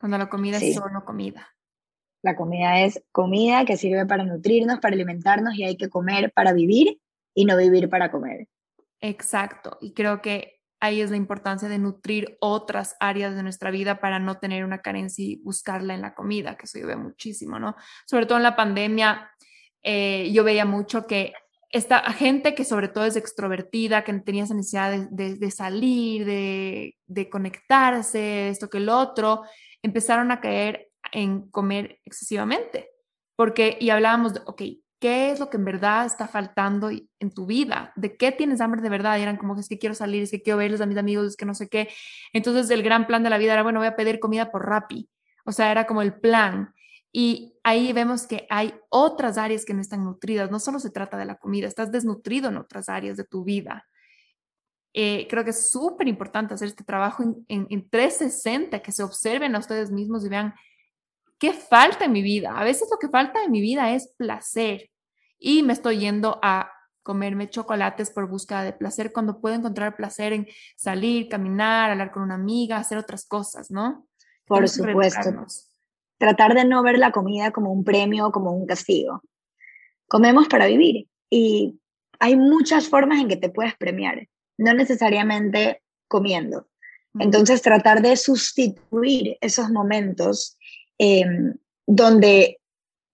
[0.00, 1.54] Cuando la comida es solo comida.
[2.22, 6.52] La comida es comida que sirve para nutrirnos, para alimentarnos y hay que comer para
[6.52, 6.98] vivir
[7.34, 8.48] y no vivir para comer.
[9.00, 14.00] Exacto, y creo que ahí es la importancia de nutrir otras áreas de nuestra vida
[14.00, 17.58] para no tener una carencia y buscarla en la comida, que eso yo veo muchísimo,
[17.58, 17.74] ¿no?
[18.06, 19.30] Sobre todo en la pandemia,
[19.82, 21.32] eh, yo veía mucho que
[21.70, 27.28] esta gente que sobre todo es extrovertida, que tenía esa necesidad de, salir, de, de,
[27.28, 29.42] conectarse, esto que el otro,
[29.82, 32.90] empezaron a caer en comer excesivamente.
[33.36, 34.62] Porque, y hablábamos de, ok,
[35.04, 38.80] qué es lo que en verdad está faltando en tu vida, de qué tienes hambre
[38.80, 39.18] de verdad.
[39.18, 41.36] Y eran como, es que quiero salir, es que quiero verles a mis amigos, es
[41.36, 41.90] que no sé qué.
[42.32, 45.06] Entonces el gran plan de la vida era, bueno, voy a pedir comida por Rappi.
[45.44, 46.72] O sea, era como el plan.
[47.12, 50.50] Y ahí vemos que hay otras áreas que no están nutridas.
[50.50, 53.86] No solo se trata de la comida, estás desnutrido en otras áreas de tu vida.
[54.94, 59.02] Eh, creo que es súper importante hacer este trabajo en, en, en 360, que se
[59.02, 60.54] observen a ustedes mismos y vean
[61.38, 62.58] ¿qué falta en mi vida?
[62.58, 64.88] A veces lo que falta en mi vida es placer
[65.44, 66.70] y me estoy yendo a
[67.02, 72.22] comerme chocolates por búsqueda de placer cuando puedo encontrar placer en salir, caminar, hablar con
[72.22, 74.06] una amiga, hacer otras cosas, ¿no?
[74.46, 75.46] Por supuesto.
[76.18, 79.22] Tratar de no ver la comida como un premio o como un castigo.
[80.08, 81.78] Comemos para vivir y
[82.20, 84.26] hay muchas formas en que te puedes premiar,
[84.56, 86.68] no necesariamente comiendo.
[87.18, 90.56] Entonces, tratar de sustituir esos momentos
[90.98, 91.54] Em,
[91.86, 92.60] donde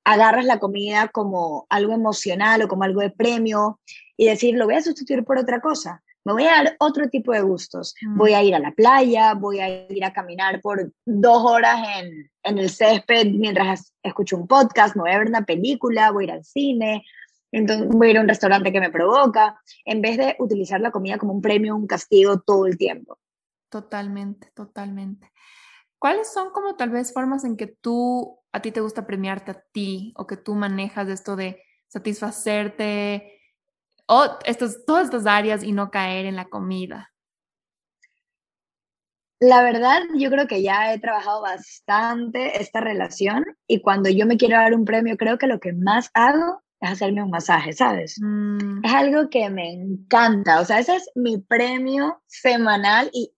[0.04, 3.80] agarras la comida como algo emocional o como algo de premio
[4.16, 6.02] y decir, lo voy a sustituir por otra cosa.
[6.24, 7.94] Me voy a dar otro tipo de gustos.
[8.02, 8.18] Mm.
[8.18, 12.30] Voy a ir a la playa, voy a ir a caminar por dos horas en,
[12.42, 16.26] en el césped mientras escucho un podcast, me voy a ver una película, voy a
[16.26, 17.04] ir al cine,
[17.52, 20.90] entonces voy a ir a un restaurante que me provoca, en vez de utilizar la
[20.90, 23.18] comida como un premio, un castigo todo el tiempo.
[23.68, 25.30] Totalmente, totalmente.
[25.98, 29.62] ¿Cuáles son como tal vez formas en que tú, a ti te gusta premiarte a
[29.72, 33.40] ti o que tú manejas esto de satisfacerte
[34.06, 37.12] o estos, todas estas áreas y no caer en la comida?
[39.38, 44.36] La verdad, yo creo que ya he trabajado bastante esta relación y cuando yo me
[44.36, 48.16] quiero dar un premio, creo que lo que más hago es hacerme un masaje, ¿sabes?
[48.20, 48.84] Mm.
[48.84, 53.32] Es algo que me encanta, o sea, ese es mi premio semanal y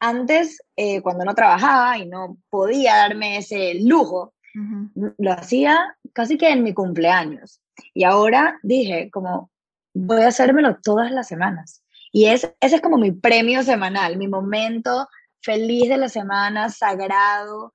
[0.00, 6.50] antes, eh, cuando no trabajaba y no podía darme ese lujo, lo hacía casi que
[6.50, 7.60] en mi cumpleaños.
[7.94, 9.50] Y ahora dije, como,
[9.94, 11.82] voy a hacérmelo todas las semanas.
[12.12, 15.08] Y es, ese es como mi premio semanal, mi momento
[15.42, 17.66] feliz de la semana, sagrado.
[17.66, 17.72] O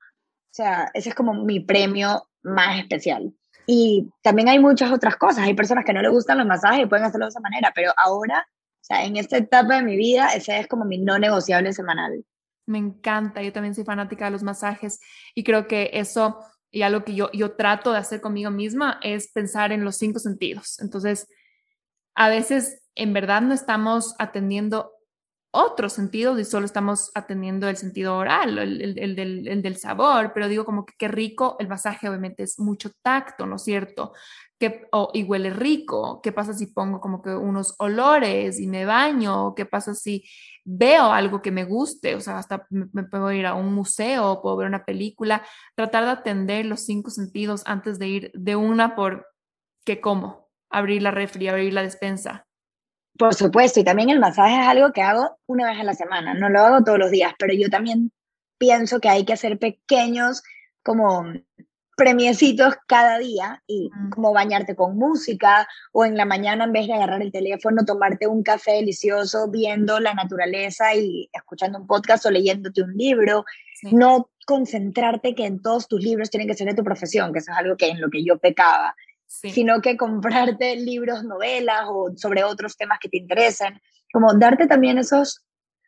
[0.52, 3.34] sea, ese es como mi premio más especial.
[3.66, 5.46] Y también hay muchas otras cosas.
[5.46, 7.94] Hay personas que no les gustan los masajes y pueden hacerlo de esa manera, pero
[7.98, 11.72] ahora, o sea, en esta etapa de mi vida, ese es como mi no negociable
[11.72, 12.26] semanal.
[12.66, 15.00] Me encanta, yo también soy fanática de los masajes
[15.36, 16.40] y creo que eso
[16.74, 20.18] y algo que yo, yo trato de hacer conmigo misma es pensar en los cinco
[20.18, 20.80] sentidos.
[20.80, 21.28] Entonces,
[22.16, 24.92] a veces en verdad no estamos atendiendo
[25.52, 30.32] otros sentidos y solo estamos atendiendo el sentido oral, el, el, del, el, del, sabor,
[30.34, 34.14] pero digo como que qué rico, el masaje obviamente es mucho tacto, ¿no es cierto?
[34.64, 38.86] Que, o, y huele rico, ¿qué pasa si pongo como que unos olores y me
[38.86, 39.54] baño?
[39.56, 40.24] ¿Qué pasa si
[40.64, 42.16] veo algo que me guste?
[42.16, 45.44] O sea, hasta me, puedo ir a un museo, puedo ver una película,
[45.76, 49.28] tratar de atender los cinco sentidos antes de ir de una por
[49.84, 52.48] qué como, abrir la refri, abrir la despensa.
[53.18, 56.34] Por supuesto, y también el masaje es algo que hago una vez a la semana,
[56.36, 58.14] no lo hago todos los días, pero yo también
[58.58, 60.42] pienso que hay que hacer pequeños
[60.84, 61.26] como
[61.96, 66.94] premiecitos cada día y como bañarte con música o en la mañana en vez de
[66.94, 72.32] agarrar el teléfono, tomarte un café delicioso viendo la naturaleza y escuchando un podcast o
[72.32, 73.46] leyéndote un libro,
[73.92, 77.52] no concentrarte que en todos tus libros tienen que ser de tu profesión, que eso
[77.52, 78.96] es algo que en lo que yo pecaba
[79.34, 83.82] sino que comprarte libros, novelas o sobre otros temas que te interesen,
[84.12, 85.44] como darte también esos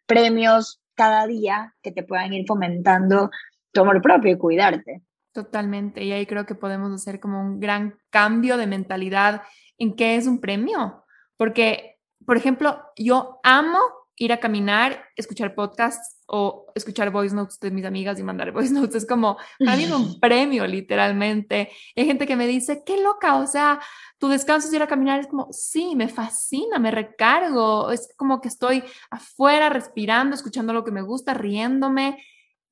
[0.08, 3.30] premios cada día que te puedan ir fomentando
[3.72, 5.02] tu amor propio y cuidarte.
[5.36, 9.42] Totalmente, y ahí creo que podemos hacer como un gran cambio de mentalidad
[9.78, 11.04] en qué es un premio,
[11.36, 13.80] porque, por ejemplo, yo amo
[14.16, 18.74] ir a caminar, escuchar podcasts o escuchar voice notes de mis amigas y mandar voice
[18.74, 18.96] notes.
[18.96, 21.70] Es como, a mí un premio, literalmente.
[21.98, 23.82] hay gente que me dice, qué loca, o sea,
[24.18, 25.20] tu descanso es ir a caminar.
[25.20, 27.92] Es como, sí, me fascina, me recargo.
[27.92, 32.24] Es como que estoy afuera respirando, escuchando lo que me gusta, riéndome.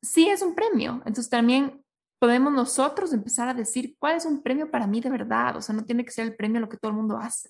[0.01, 1.01] Sí, es un premio.
[1.05, 1.82] Entonces también
[2.23, 5.57] podemos nosotros empezar a decir cuál es un premio para mí de verdad.
[5.57, 7.49] O sea, no tiene que ser el premio lo que todo el mundo hace.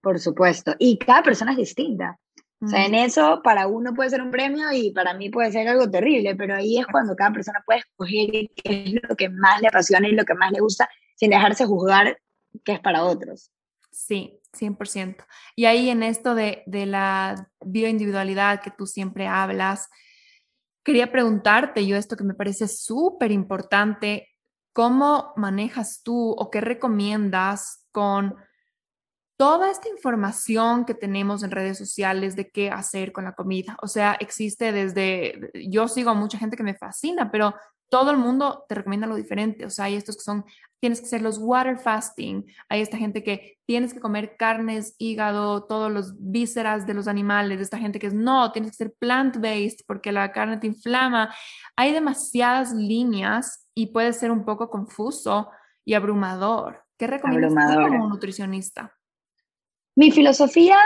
[0.00, 0.74] Por supuesto.
[0.80, 2.18] Y cada persona es distinta.
[2.60, 5.68] O sea, en eso para uno puede ser un premio y para mí puede ser
[5.68, 9.60] algo terrible, pero ahí es cuando cada persona puede escoger qué es lo que más
[9.60, 12.18] le apasiona y lo que más le gusta sin dejarse juzgar
[12.64, 13.52] que es para otros.
[13.92, 15.24] Sí, 100%.
[15.54, 19.88] Y ahí en esto de, de la bioindividualidad que tú siempre hablas,
[20.82, 24.28] quería preguntarte yo esto que me parece súper importante,
[24.72, 28.36] ¿cómo manejas tú o qué recomiendas con
[29.40, 33.74] toda esta información que tenemos en redes sociales de qué hacer con la comida.
[33.80, 37.54] O sea, existe desde, yo sigo a mucha gente que me fascina, pero
[37.90, 39.66] todo el mundo te recomienda lo diferente.
[39.66, 40.44] O sea, hay estos que son,
[40.80, 45.64] tienes que hacer los water fasting, hay esta gente que tienes que comer carnes, hígado,
[45.64, 49.84] todos los vísceras de los animales, esta gente que es, no, tienes que ser plant-based
[49.86, 51.34] porque la carne te inflama.
[51.76, 55.50] Hay demasiadas líneas y puede ser un poco confuso
[55.84, 56.84] y abrumador.
[56.96, 58.96] ¿Qué recomiendas como nutricionista?
[59.96, 60.78] Mi filosofía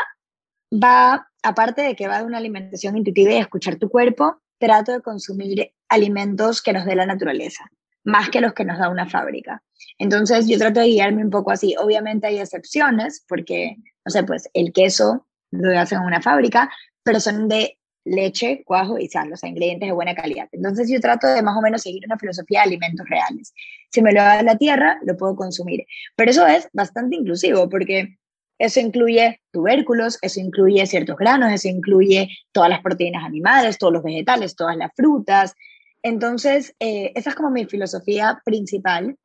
[0.72, 5.02] va, aparte de que va de una alimentación intuitiva y escuchar tu cuerpo, trato de
[5.02, 7.70] consumir alimentos que nos dé la naturaleza,
[8.04, 9.62] más que los que nos da una fábrica.
[9.98, 11.74] Entonces yo trato de guiarme un poco así.
[11.78, 16.70] Obviamente hay excepciones, porque, no sé, pues el queso lo hacen en una fábrica,
[17.02, 20.48] pero son de leche, cuajo y sal, o sea, ingredientes de buena calidad.
[20.52, 23.54] Entonces yo trato de más o menos seguir una filosofía de alimentos reales.
[23.90, 25.86] Si me lo da la tierra, lo puedo consumir.
[26.16, 28.18] Pero eso es bastante inclusivo, porque
[28.58, 34.02] eso incluye tubérculos, eso incluye ciertos granos, eso incluye todas las proteínas animales, todos los
[34.02, 35.54] vegetales, todas las frutas.
[36.02, 39.16] Entonces, eh, esa es como mi filosofía principal.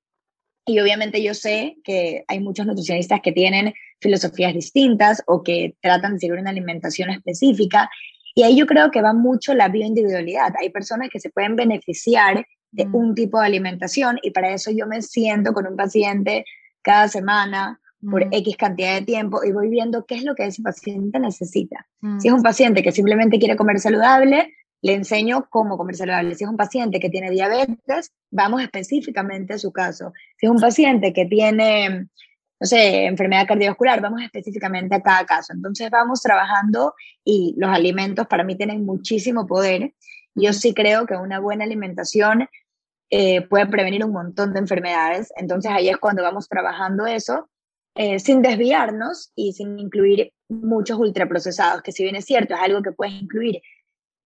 [0.65, 6.13] Y obviamente yo sé que hay muchos nutricionistas que tienen filosofías distintas o que tratan
[6.13, 7.89] de seguir una alimentación específica.
[8.35, 10.53] Y ahí yo creo que va mucho la bioindividualidad.
[10.59, 12.95] Hay personas que se pueden beneficiar de mm.
[12.95, 16.45] un tipo de alimentación y para eso yo me siento con un paciente
[16.81, 20.61] cada semana por X cantidad de tiempo y voy viendo qué es lo que ese
[20.61, 21.87] paciente necesita.
[22.19, 26.35] Si es un paciente que simplemente quiere comer saludable, le enseño cómo comer saludable.
[26.35, 30.13] Si es un paciente que tiene diabetes, vamos específicamente a su caso.
[30.37, 32.07] Si es un paciente que tiene,
[32.59, 35.51] no sé, enfermedad cardiovascular, vamos específicamente a cada caso.
[35.51, 36.93] Entonces vamos trabajando
[37.25, 39.93] y los alimentos para mí tienen muchísimo poder.
[40.35, 42.47] Yo sí creo que una buena alimentación
[43.09, 45.33] eh, puede prevenir un montón de enfermedades.
[45.35, 47.49] Entonces ahí es cuando vamos trabajando eso
[47.95, 52.81] eh, sin desviarnos y sin incluir muchos ultraprocesados, que si bien es cierto, es algo
[52.81, 53.61] que puedes incluir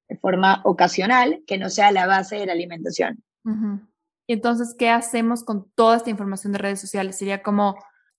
[0.09, 3.23] de forma ocasional, que no sea la base de la alimentación.
[4.27, 7.17] Y entonces, ¿qué hacemos con toda esta información de redes sociales?
[7.17, 7.75] Sería como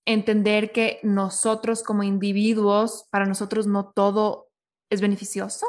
[0.07, 4.49] entender que nosotros como individuos, para nosotros no todo
[4.91, 5.67] es beneficioso.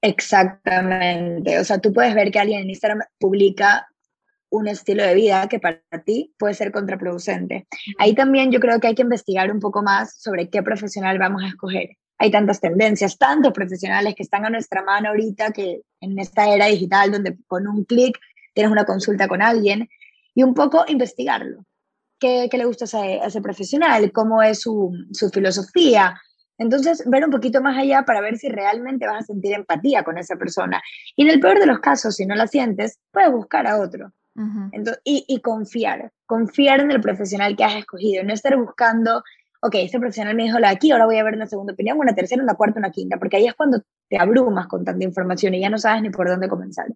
[0.00, 1.58] Exactamente.
[1.58, 3.88] O sea, tú puedes ver que alguien en Instagram publica
[4.54, 7.66] un estilo de vida que para ti puede ser contraproducente.
[7.98, 11.42] Ahí también yo creo que hay que investigar un poco más sobre qué profesional vamos
[11.42, 11.90] a escoger.
[12.18, 16.66] Hay tantas tendencias, tantos profesionales que están a nuestra mano ahorita que en esta era
[16.66, 18.16] digital donde con un clic
[18.54, 19.88] tienes una consulta con alguien
[20.34, 21.64] y un poco investigarlo.
[22.20, 24.12] ¿Qué, qué le gusta a ese, profesional?
[24.12, 26.20] ¿Cómo es su, su filosofía?
[26.58, 30.16] Entonces, ver un poquito más allá para ver si realmente vas a sentir empatía con
[30.16, 30.80] esa persona.
[31.16, 34.12] Y en el peor de los casos, si no la sientes, puedes buscar a otro
[35.04, 39.22] y, confiar, confiar en el profesional que has escogido, no estar buscando,
[39.60, 42.14] ok, este profesional me dijo la aquí, ahora voy a ver una segunda opinión, una
[42.14, 45.60] tercera, una cuarta, una quinta, porque ahí es cuando te abrumas con tanta información y
[45.60, 46.86] ya no sabes ni por dónde comenzar.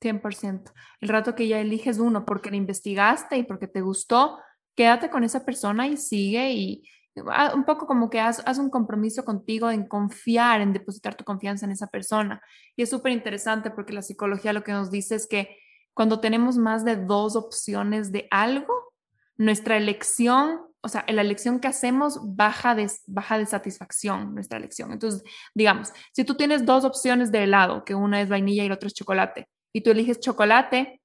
[0.00, 0.72] 100%.
[1.00, 4.38] El rato que ya eliges uno porque lo investigaste y porque te gustó,
[4.74, 6.82] quédate con esa persona y sigue y
[7.30, 11.24] ah, un poco como que haz, haz un compromiso contigo en confiar, en depositar tu
[11.24, 12.40] confianza en esa persona.
[12.76, 15.59] Y es súper interesante porque la psicología lo que nos dice es que
[15.94, 18.92] cuando tenemos más de dos opciones de algo,
[19.36, 24.92] nuestra elección, o sea, la elección que hacemos baja de, baja de satisfacción, nuestra elección.
[24.92, 25.22] Entonces,
[25.54, 28.86] digamos, si tú tienes dos opciones de helado, que una es vainilla y la otra
[28.86, 31.00] es chocolate, y tú eliges chocolate,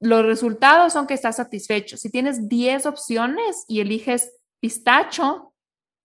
[0.00, 1.96] los resultados son que estás satisfecho.
[1.96, 5.54] Si tienes 10 opciones y eliges pistacho,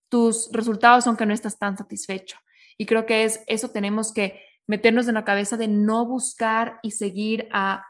[0.09, 2.37] tus resultados son que no estás tan satisfecho.
[2.77, 6.91] Y creo que es eso tenemos que meternos en la cabeza de no buscar y
[6.91, 7.85] seguir a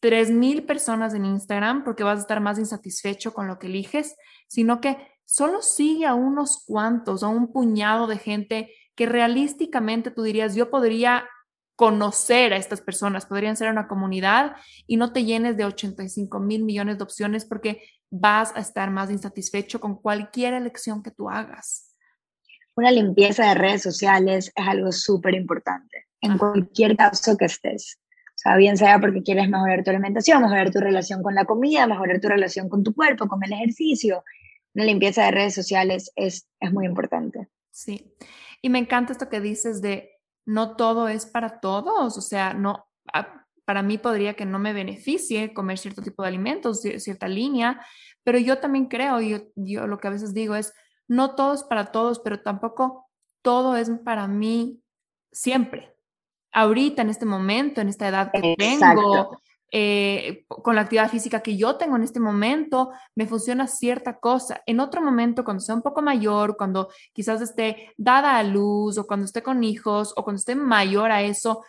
[0.00, 4.16] 3.000 personas en Instagram porque vas a estar más insatisfecho con lo que eliges,
[4.48, 10.22] sino que solo sigue a unos cuantos, a un puñado de gente que realísticamente tú
[10.22, 11.28] dirías, yo podría
[11.76, 16.62] conocer a estas personas, podrían ser una comunidad y no te llenes de 85 mil
[16.62, 21.94] millones de opciones porque vas a estar más insatisfecho con cualquier elección que tú hagas.
[22.76, 27.98] Una limpieza de redes sociales es algo súper importante en cualquier caso que estés.
[28.40, 32.20] Sea, bien sea porque quieres mejorar tu alimentación, mejorar tu relación con la comida, mejorar
[32.20, 34.24] tu relación con tu cuerpo, con el ejercicio.
[34.74, 37.48] Una limpieza de redes sociales es, es muy importante.
[37.70, 38.14] Sí.
[38.62, 40.12] Y me encanta esto que dices de
[40.46, 42.16] no todo es para todos.
[42.16, 42.86] O sea, no,
[43.66, 47.84] para mí podría que no me beneficie comer cierto tipo de alimentos, cierta línea,
[48.24, 50.72] pero yo también creo, yo, yo lo que a veces digo es,
[51.08, 53.06] no todo es para todos, pero tampoco
[53.42, 54.80] todo es para mí
[55.30, 55.94] siempre
[56.52, 59.40] ahorita, en este momento, en esta edad que tengo,
[59.72, 64.62] eh, con la actividad física que yo tengo en este momento, me funciona cierta cosa.
[64.66, 69.06] En otro momento, cuando sea un poco mayor, cuando quizás esté dada a luz o
[69.06, 71.62] cuando esté con hijos o cuando esté mayor a eso,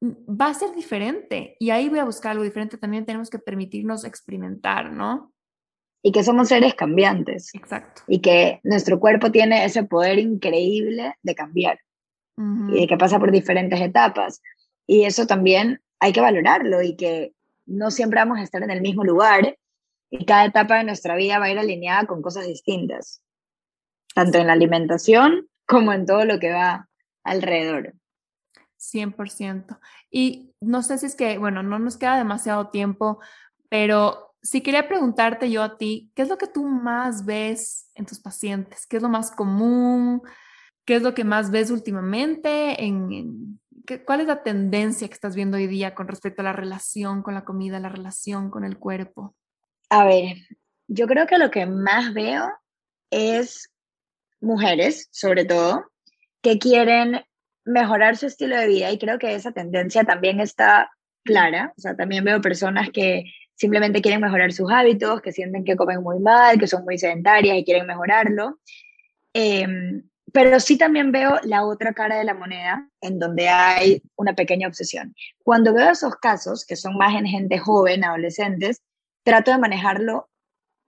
[0.00, 0.10] mm,
[0.40, 1.56] va a ser diferente.
[1.60, 2.76] Y ahí voy a buscar algo diferente.
[2.76, 5.32] También tenemos que permitirnos experimentar, ¿no?
[6.02, 7.54] Y que somos seres cambiantes.
[7.54, 8.02] Exacto.
[8.08, 11.78] Y que nuestro cuerpo tiene ese poder increíble de cambiar
[12.36, 14.42] y que pasa por diferentes etapas.
[14.86, 17.32] Y eso también hay que valorarlo y que
[17.66, 19.56] no siempre vamos a estar en el mismo lugar
[20.10, 23.22] y cada etapa de nuestra vida va a ir alineada con cosas distintas,
[24.14, 26.88] tanto en la alimentación como en todo lo que va
[27.22, 27.94] alrededor.
[28.78, 29.78] 100%.
[30.10, 33.18] Y no sé si es que, bueno, no nos queda demasiado tiempo,
[33.68, 38.04] pero si quería preguntarte yo a ti, ¿qué es lo que tú más ves en
[38.04, 38.86] tus pacientes?
[38.86, 40.22] ¿Qué es lo más común?
[40.84, 42.84] ¿Qué es lo que más ves últimamente?
[42.84, 43.58] En,
[44.06, 47.34] ¿Cuál es la tendencia que estás viendo hoy día con respecto a la relación con
[47.34, 49.34] la comida, la relación con el cuerpo?
[49.90, 50.36] A ver,
[50.88, 52.50] yo creo que lo que más veo
[53.10, 53.70] es
[54.40, 55.90] mujeres, sobre todo,
[56.42, 57.22] que quieren
[57.64, 60.90] mejorar su estilo de vida y creo que esa tendencia también está
[61.22, 61.72] clara.
[61.76, 63.24] O sea, también veo personas que
[63.54, 67.56] simplemente quieren mejorar sus hábitos, que sienten que comen muy mal, que son muy sedentarias
[67.56, 68.58] y quieren mejorarlo.
[69.32, 69.66] Eh,
[70.34, 74.66] pero sí también veo la otra cara de la moneda, en donde hay una pequeña
[74.66, 75.14] obsesión.
[75.44, 78.82] Cuando veo esos casos, que son más en gente joven, adolescentes,
[79.22, 80.28] trato de manejarlo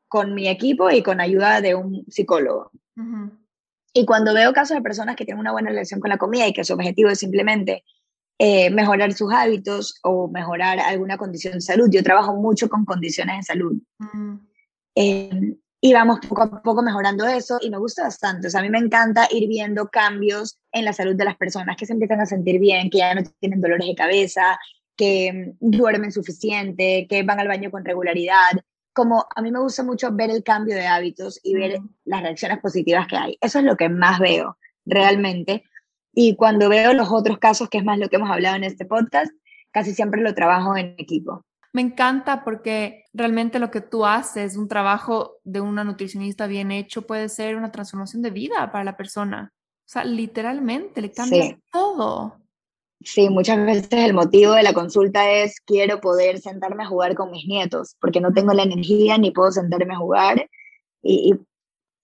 [0.09, 2.73] con mi equipo y con ayuda de un psicólogo.
[3.93, 6.53] Y cuando veo casos de personas que tienen una buena relación con la comida y
[6.53, 7.85] que su objetivo es simplemente
[8.41, 13.37] eh, mejorar sus hábitos o mejorar alguna condición de salud, yo trabajo mucho con condiciones
[13.37, 13.81] de salud
[15.81, 18.49] y vamos poco a poco mejorando eso y me gusta bastante.
[18.49, 21.77] O sea, a mí me encanta ir viendo cambios en la salud de las personas,
[21.77, 24.59] que se empiezan a sentir bien, que ya no tienen dolores de cabeza,
[24.97, 28.53] que mm, duermen suficiente, que van al baño con regularidad.
[28.93, 32.59] Como a mí me gusta mucho ver el cambio de hábitos y ver las reacciones
[32.61, 33.39] positivas que hay.
[33.41, 34.57] Eso es lo que más veo
[34.87, 35.65] realmente.
[36.15, 38.87] Y cuando veo los otros casos, que es más lo que hemos hablado en este
[38.87, 39.31] podcast,
[39.71, 41.45] casi siempre lo trabajo en equipo.
[41.77, 47.07] Me encanta porque realmente lo que tú haces, un trabajo de una nutricionista bien hecho,
[47.07, 49.53] puede ser una transformación de vida para la persona.
[49.53, 52.41] O sea, literalmente le cambia todo.
[53.03, 57.31] Sí, muchas veces el motivo de la consulta es quiero poder sentarme a jugar con
[57.31, 60.49] mis nietos, porque no tengo la energía ni puedo sentarme a jugar.
[61.03, 61.35] Y,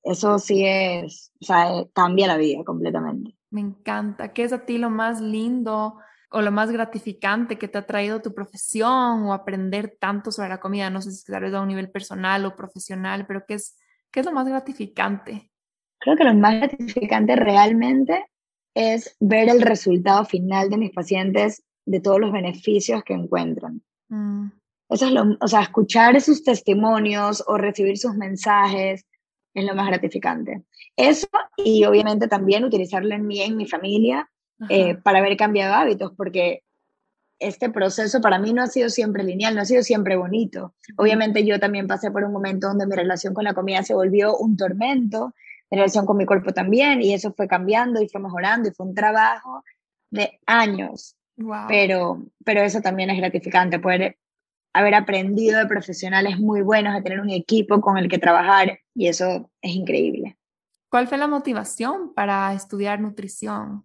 [0.03, 3.35] eso sí es, o sea, eh, cambia la vida completamente.
[3.49, 4.35] Me encanta.
[4.35, 5.97] ¿Qué es a ti lo más lindo
[6.33, 10.61] o lo más gratificante que te ha traído tu profesión o aprender tanto sobre la
[10.61, 10.91] comida?
[10.91, 13.79] No sé si tal vez a un nivel personal o profesional, pero ¿qué es,
[14.11, 15.51] qué es lo más gratificante?
[15.99, 18.27] Creo que lo más gratificante realmente
[18.75, 23.83] es ver el resultado final de mis pacientes, de todos los beneficios que encuentran.
[24.09, 24.49] Mm.
[24.89, 29.07] Eso es lo, o sea, escuchar sus testimonios o recibir sus mensajes
[29.55, 30.65] es lo más gratificante.
[30.97, 34.31] Eso y obviamente también utilizarlo en mí, en mi familia,
[34.69, 36.63] eh, para haber cambiado hábitos, porque
[37.39, 40.75] este proceso para mí no ha sido siempre lineal, no ha sido siempre bonito.
[40.97, 44.37] Obviamente yo también pasé por un momento donde mi relación con la comida se volvió
[44.37, 45.35] un tormento,
[45.71, 48.87] mi relación con mi cuerpo también, y eso fue cambiando y fue mejorando y fue
[48.87, 49.65] un trabajo
[50.11, 51.17] de años.
[51.67, 54.17] Pero, pero eso también es gratificante, poder
[54.73, 59.09] haber aprendido de profesionales muy buenos, de tener un equipo con el que trabajar, y
[59.09, 60.37] eso es increíble.
[60.89, 63.85] ¿Cuál fue la motivación para estudiar nutrición?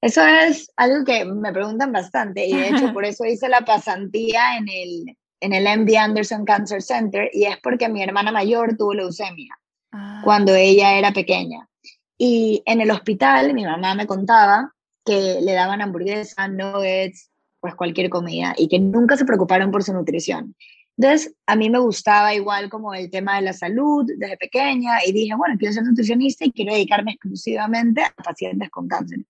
[0.00, 4.56] Eso es algo que me preguntan bastante y de hecho por eso hice la pasantía
[4.56, 8.94] en el, en el MD Anderson Cancer Center y es porque mi hermana mayor tuvo
[8.94, 9.58] leucemia
[9.92, 10.20] ah.
[10.24, 11.68] cuando ella era pequeña.
[12.16, 14.72] Y en el hospital mi mamá me contaba
[15.04, 17.30] que le daban hamburguesas, nuggets,
[17.60, 20.54] pues cualquier comida y que nunca se preocuparon por su nutrición.
[20.96, 25.12] Entonces, a mí me gustaba igual como el tema de la salud desde pequeña y
[25.12, 29.20] dije, bueno, quiero ser nutricionista y quiero dedicarme exclusivamente a pacientes con cáncer.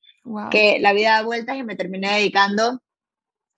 [0.51, 2.81] Que la vida da vueltas y me terminé dedicando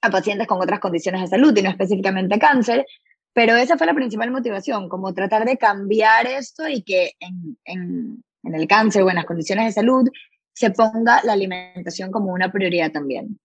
[0.03, 2.87] a pacientes con otras condiciones de salud y no específicamente cáncer,
[3.33, 8.25] pero esa fue la principal motivación, como tratar de cambiar esto y que en, en,
[8.43, 10.09] en el cáncer o en las condiciones de salud
[10.53, 13.39] se ponga la alimentación como una prioridad también.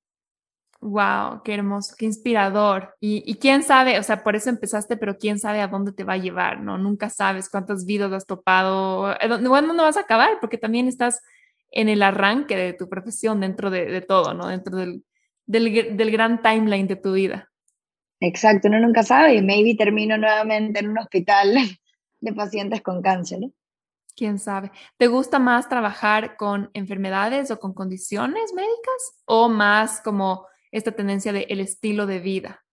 [0.82, 2.96] Wow, qué hermoso, qué inspirador.
[3.00, 6.14] Y, quién sabe, o sea, por eso empezaste, pero quién sabe a dónde te va
[6.14, 6.78] a llevar, ¿no?
[6.78, 11.22] Nunca sabes cuántas vidas has topado, eh, bueno, no vas a acabar, porque también estás
[11.72, 14.48] en el arranque de tu profesión, dentro de, todo, ¿no?
[14.48, 15.04] Dentro del,
[15.46, 17.52] del, gran timeline de tu vida.
[18.20, 21.54] Exacto, uno nunca sabe y maybe termino nuevamente en un hospital
[22.22, 23.40] de pacientes con cáncer.
[24.16, 24.72] Quién sabe.
[24.98, 31.34] ¿Te gusta más trabajar con enfermedades o con condiciones médicas o más como esta tendencia
[31.34, 32.64] del el estilo de vida?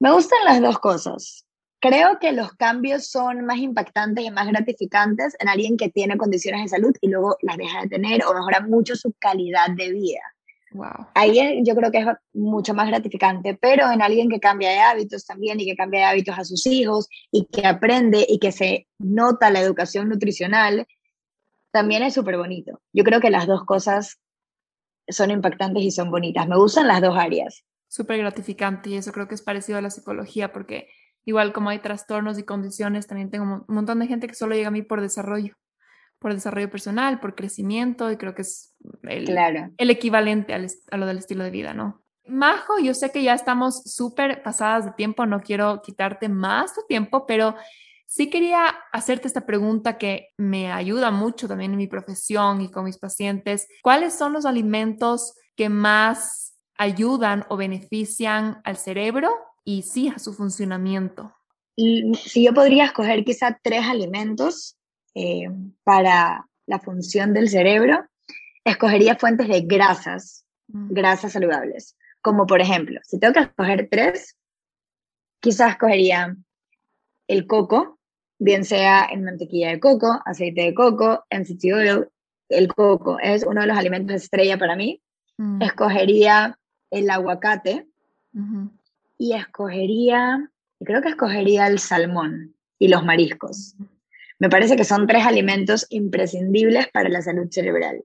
[0.00, 1.45] Me gustan las dos cosas.
[1.88, 6.62] Creo que los cambios son más impactantes y más gratificantes en alguien que tiene condiciones
[6.62, 10.20] de salud y luego las deja de tener o mejora mucho su calidad de vida.
[10.72, 11.06] Wow.
[11.14, 15.24] Ahí yo creo que es mucho más gratificante, pero en alguien que cambia de hábitos
[15.24, 18.86] también y que cambia de hábitos a sus hijos y que aprende y que se
[18.98, 20.86] nota la educación nutricional,
[21.70, 22.80] también es súper bonito.
[22.92, 24.18] Yo creo que las dos cosas
[25.08, 26.48] son impactantes y son bonitas.
[26.48, 27.64] Me gustan las dos áreas.
[27.88, 30.88] Súper gratificante y eso creo que es parecido a la psicología porque
[31.26, 34.68] igual como hay trastornos y condiciones, también tengo un montón de gente que solo llega
[34.68, 35.54] a mí por desarrollo,
[36.18, 39.70] por desarrollo personal, por crecimiento y creo que es el, claro.
[39.76, 42.02] el equivalente al, a lo del estilo de vida, ¿no?
[42.28, 46.80] Majo, yo sé que ya estamos súper pasadas de tiempo, no quiero quitarte más tu
[46.88, 47.54] tiempo, pero
[48.08, 52.84] Sí quería hacerte esta pregunta que me ayuda mucho también en mi profesión y con
[52.84, 53.68] mis pacientes.
[53.82, 59.30] ¿Cuáles son los alimentos que más ayudan o benefician al cerebro
[59.66, 61.34] y sí a su funcionamiento?
[61.76, 64.78] Si yo podría escoger quizá tres alimentos
[65.14, 65.50] eh,
[65.84, 68.06] para la función del cerebro,
[68.64, 70.92] escogería fuentes de grasas, mm.
[70.92, 71.96] grasas saludables.
[72.22, 74.38] Como por ejemplo, si tengo que escoger tres,
[75.40, 76.36] quizás escogería
[77.28, 77.98] el coco,
[78.38, 82.08] bien sea en mantequilla de coco, aceite de coco, MCT oil,
[82.48, 85.02] el coco es uno de los alimentos estrella para mí.
[85.38, 85.60] Mm.
[85.60, 86.58] Escogería
[86.90, 87.88] el aguacate
[89.18, 90.50] y escogería,
[90.84, 93.74] creo que escogería el salmón y los mariscos.
[94.38, 98.04] Me parece que son tres alimentos imprescindibles para la salud cerebral.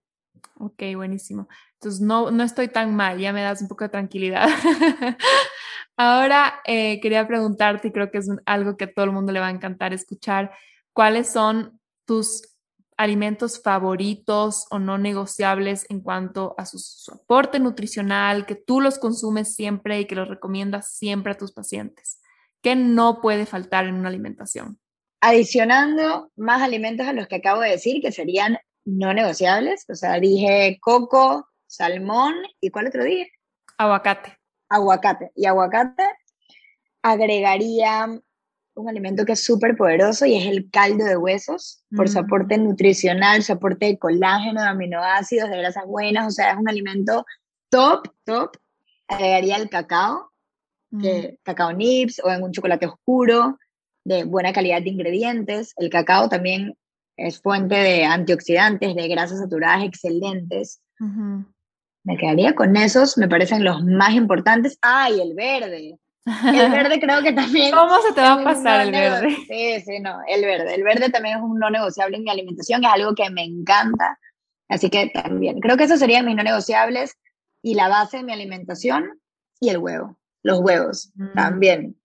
[0.57, 1.49] Ok, buenísimo.
[1.73, 4.47] Entonces no, no estoy tan mal, ya me das un poco de tranquilidad.
[5.97, 9.39] Ahora eh, quería preguntarte, y creo que es algo que a todo el mundo le
[9.39, 10.51] va a encantar escuchar,
[10.93, 12.50] ¿cuáles son tus
[13.01, 16.79] alimentos favoritos o no negociables en cuanto a su,
[17.11, 22.21] aporte nutricional, que tú los consumes siempre y que los recomiendas siempre a tus pacientes?
[22.61, 24.79] ¿Qué no puede faltar en una alimentación?
[25.21, 30.19] Adicionando más alimentos a los que acabo de decir, que serían no negociables, o sea,
[30.19, 33.31] dije coco, salmón y ¿cuál otro dije?
[33.77, 34.41] Aguacate
[34.71, 35.31] aguacate.
[35.35, 36.03] Y aguacate
[37.03, 38.07] agregaría
[38.75, 42.25] un alimento que es súper poderoso y es el caldo de huesos, por su mm.
[42.25, 46.69] aporte nutricional, su aporte de colágeno, de aminoácidos, de grasas buenas, o sea, es un
[46.69, 47.25] alimento
[47.69, 48.57] top, top,
[49.07, 50.31] agregaría el cacao,
[51.01, 51.43] que, mm.
[51.43, 53.57] cacao nips o en un chocolate oscuro
[54.03, 55.73] de buena calidad de ingredientes.
[55.77, 56.75] El cacao también
[57.17, 60.81] es fuente de antioxidantes, de grasas saturadas excelentes.
[62.03, 64.77] Me quedaría con esos, me parecen los más importantes.
[64.81, 65.99] ¡Ay, el verde!
[66.25, 67.73] El verde creo que también...
[67.73, 69.35] ¿Cómo se te va a pasar el verde?
[69.47, 70.75] Sí, sí, no, el verde.
[70.75, 74.19] El verde también es un no negociable en mi alimentación, es algo que me encanta.
[74.69, 77.17] Así que también, creo que esos serían mis no negociables
[77.61, 79.19] y la base de mi alimentación
[79.59, 81.33] y el huevo, los huevos mm.
[81.33, 81.97] también.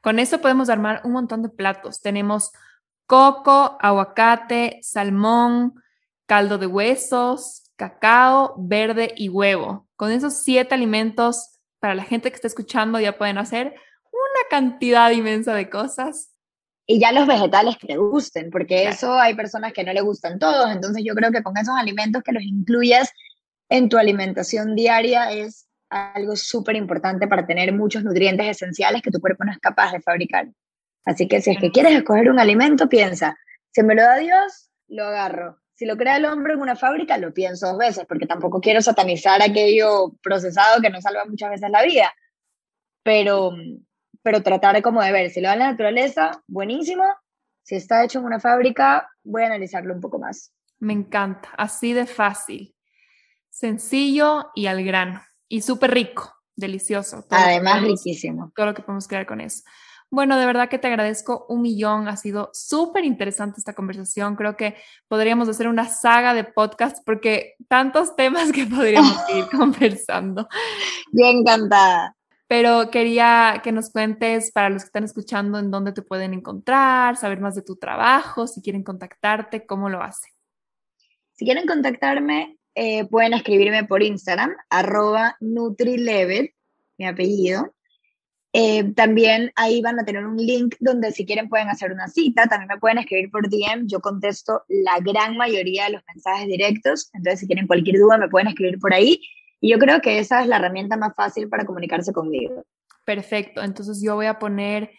[0.00, 2.00] Con eso podemos armar un montón de platos.
[2.00, 2.52] Tenemos
[3.06, 5.74] coco, aguacate, salmón,
[6.26, 9.86] caldo de huesos, cacao, verde y huevo.
[9.96, 11.51] Con esos siete alimentos,
[11.82, 16.30] para la gente que está escuchando, ya pueden hacer una cantidad inmensa de cosas.
[16.86, 20.38] Y ya los vegetales que te gusten, porque eso hay personas que no le gustan
[20.38, 20.70] todos.
[20.70, 23.10] Entonces yo creo que con esos alimentos que los incluyas
[23.68, 29.20] en tu alimentación diaria es algo súper importante para tener muchos nutrientes esenciales que tu
[29.20, 30.46] cuerpo no es capaz de fabricar.
[31.04, 33.36] Así que si es que quieres escoger un alimento, piensa,
[33.72, 35.61] si me lo da Dios, lo agarro.
[35.82, 38.80] Si lo crea el hombre en una fábrica, lo pienso dos veces, porque tampoco quiero
[38.80, 42.14] satanizar aquello procesado que nos salva muchas veces la vida.
[43.02, 43.50] Pero,
[44.22, 47.02] pero tratar como de ver, si lo da la naturaleza, buenísimo.
[47.64, 50.52] Si está hecho en una fábrica, voy a analizarlo un poco más.
[50.78, 52.76] Me encanta, así de fácil,
[53.50, 55.20] sencillo y al grano.
[55.48, 57.26] Y súper rico, delicioso.
[57.28, 58.52] Además, riquísimo.
[58.54, 59.64] Todo lo que podemos crear con eso.
[60.12, 62.06] Bueno, de verdad que te agradezco un millón.
[62.06, 64.36] Ha sido súper interesante esta conversación.
[64.36, 64.76] Creo que
[65.08, 70.46] podríamos hacer una saga de podcast porque tantos temas que podríamos ir conversando.
[71.12, 72.14] Yo encantada.
[72.46, 77.16] Pero quería que nos cuentes para los que están escuchando en dónde te pueden encontrar,
[77.16, 80.30] saber más de tu trabajo, si quieren contactarte, cómo lo hacen.
[81.32, 86.52] Si quieren contactarme, eh, pueden escribirme por Instagram, arroba NutriLevel,
[86.98, 87.72] mi apellido.
[88.54, 92.46] Eh, también ahí van a tener un link donde si quieren pueden hacer una cita,
[92.46, 97.08] también me pueden escribir por DM, yo contesto la gran mayoría de los mensajes directos,
[97.14, 99.22] entonces si tienen cualquier duda me pueden escribir por ahí
[99.58, 102.66] y yo creo que esa es la herramienta más fácil para comunicarse conmigo.
[103.06, 104.90] Perfecto, entonces yo voy a poner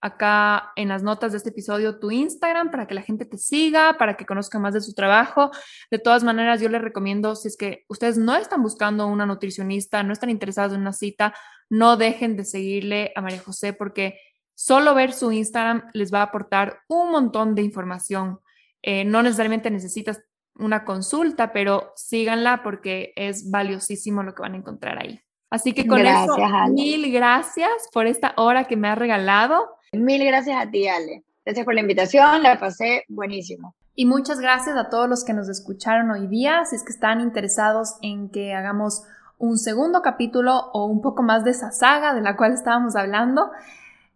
[0.00, 3.96] acá en las notas de este episodio tu Instagram para que la gente te siga,
[3.98, 5.50] para que conozca más de su trabajo.
[5.90, 10.02] De todas maneras, yo les recomiendo, si es que ustedes no están buscando una nutricionista,
[10.02, 11.34] no están interesados en una cita,
[11.70, 14.18] no dejen de seguirle a María José porque
[14.54, 18.40] solo ver su Instagram les va a aportar un montón de información.
[18.82, 20.22] Eh, no necesariamente necesitas
[20.54, 25.20] una consulta, pero síganla porque es valiosísimo lo que van a encontrar ahí.
[25.50, 26.36] Así que con eso,
[26.70, 29.76] mil gracias por esta hora que me has regalado.
[29.92, 31.24] Mil gracias a ti, Ale.
[31.44, 33.74] Gracias por la invitación, la pasé buenísimo.
[33.94, 36.64] Y muchas gracias a todos los que nos escucharon hoy día.
[36.66, 39.02] Si es que están interesados en que hagamos
[39.38, 43.50] un segundo capítulo o un poco más de esa saga de la cual estábamos hablando,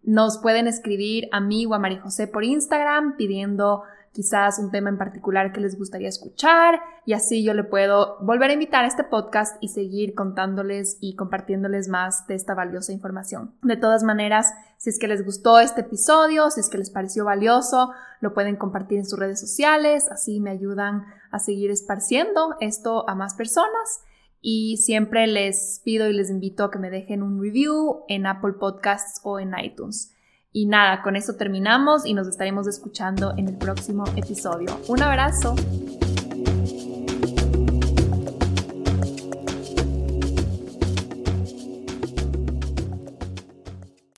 [0.02, 4.90] nos pueden escribir a mí o a María José por Instagram pidiendo quizás un tema
[4.90, 8.88] en particular que les gustaría escuchar y así yo le puedo volver a invitar a
[8.88, 13.54] este podcast y seguir contándoles y compartiéndoles más de esta valiosa información.
[13.62, 17.24] De todas maneras, si es que les gustó este episodio, si es que les pareció
[17.24, 23.08] valioso, lo pueden compartir en sus redes sociales, así me ayudan a seguir esparciendo esto
[23.08, 24.02] a más personas.
[24.42, 28.54] Y siempre les pido y les invito a que me dejen un review en Apple
[28.58, 30.12] Podcasts o en iTunes.
[30.52, 34.78] Y nada, con eso terminamos y nos estaremos escuchando en el próximo episodio.
[34.88, 35.54] Un abrazo.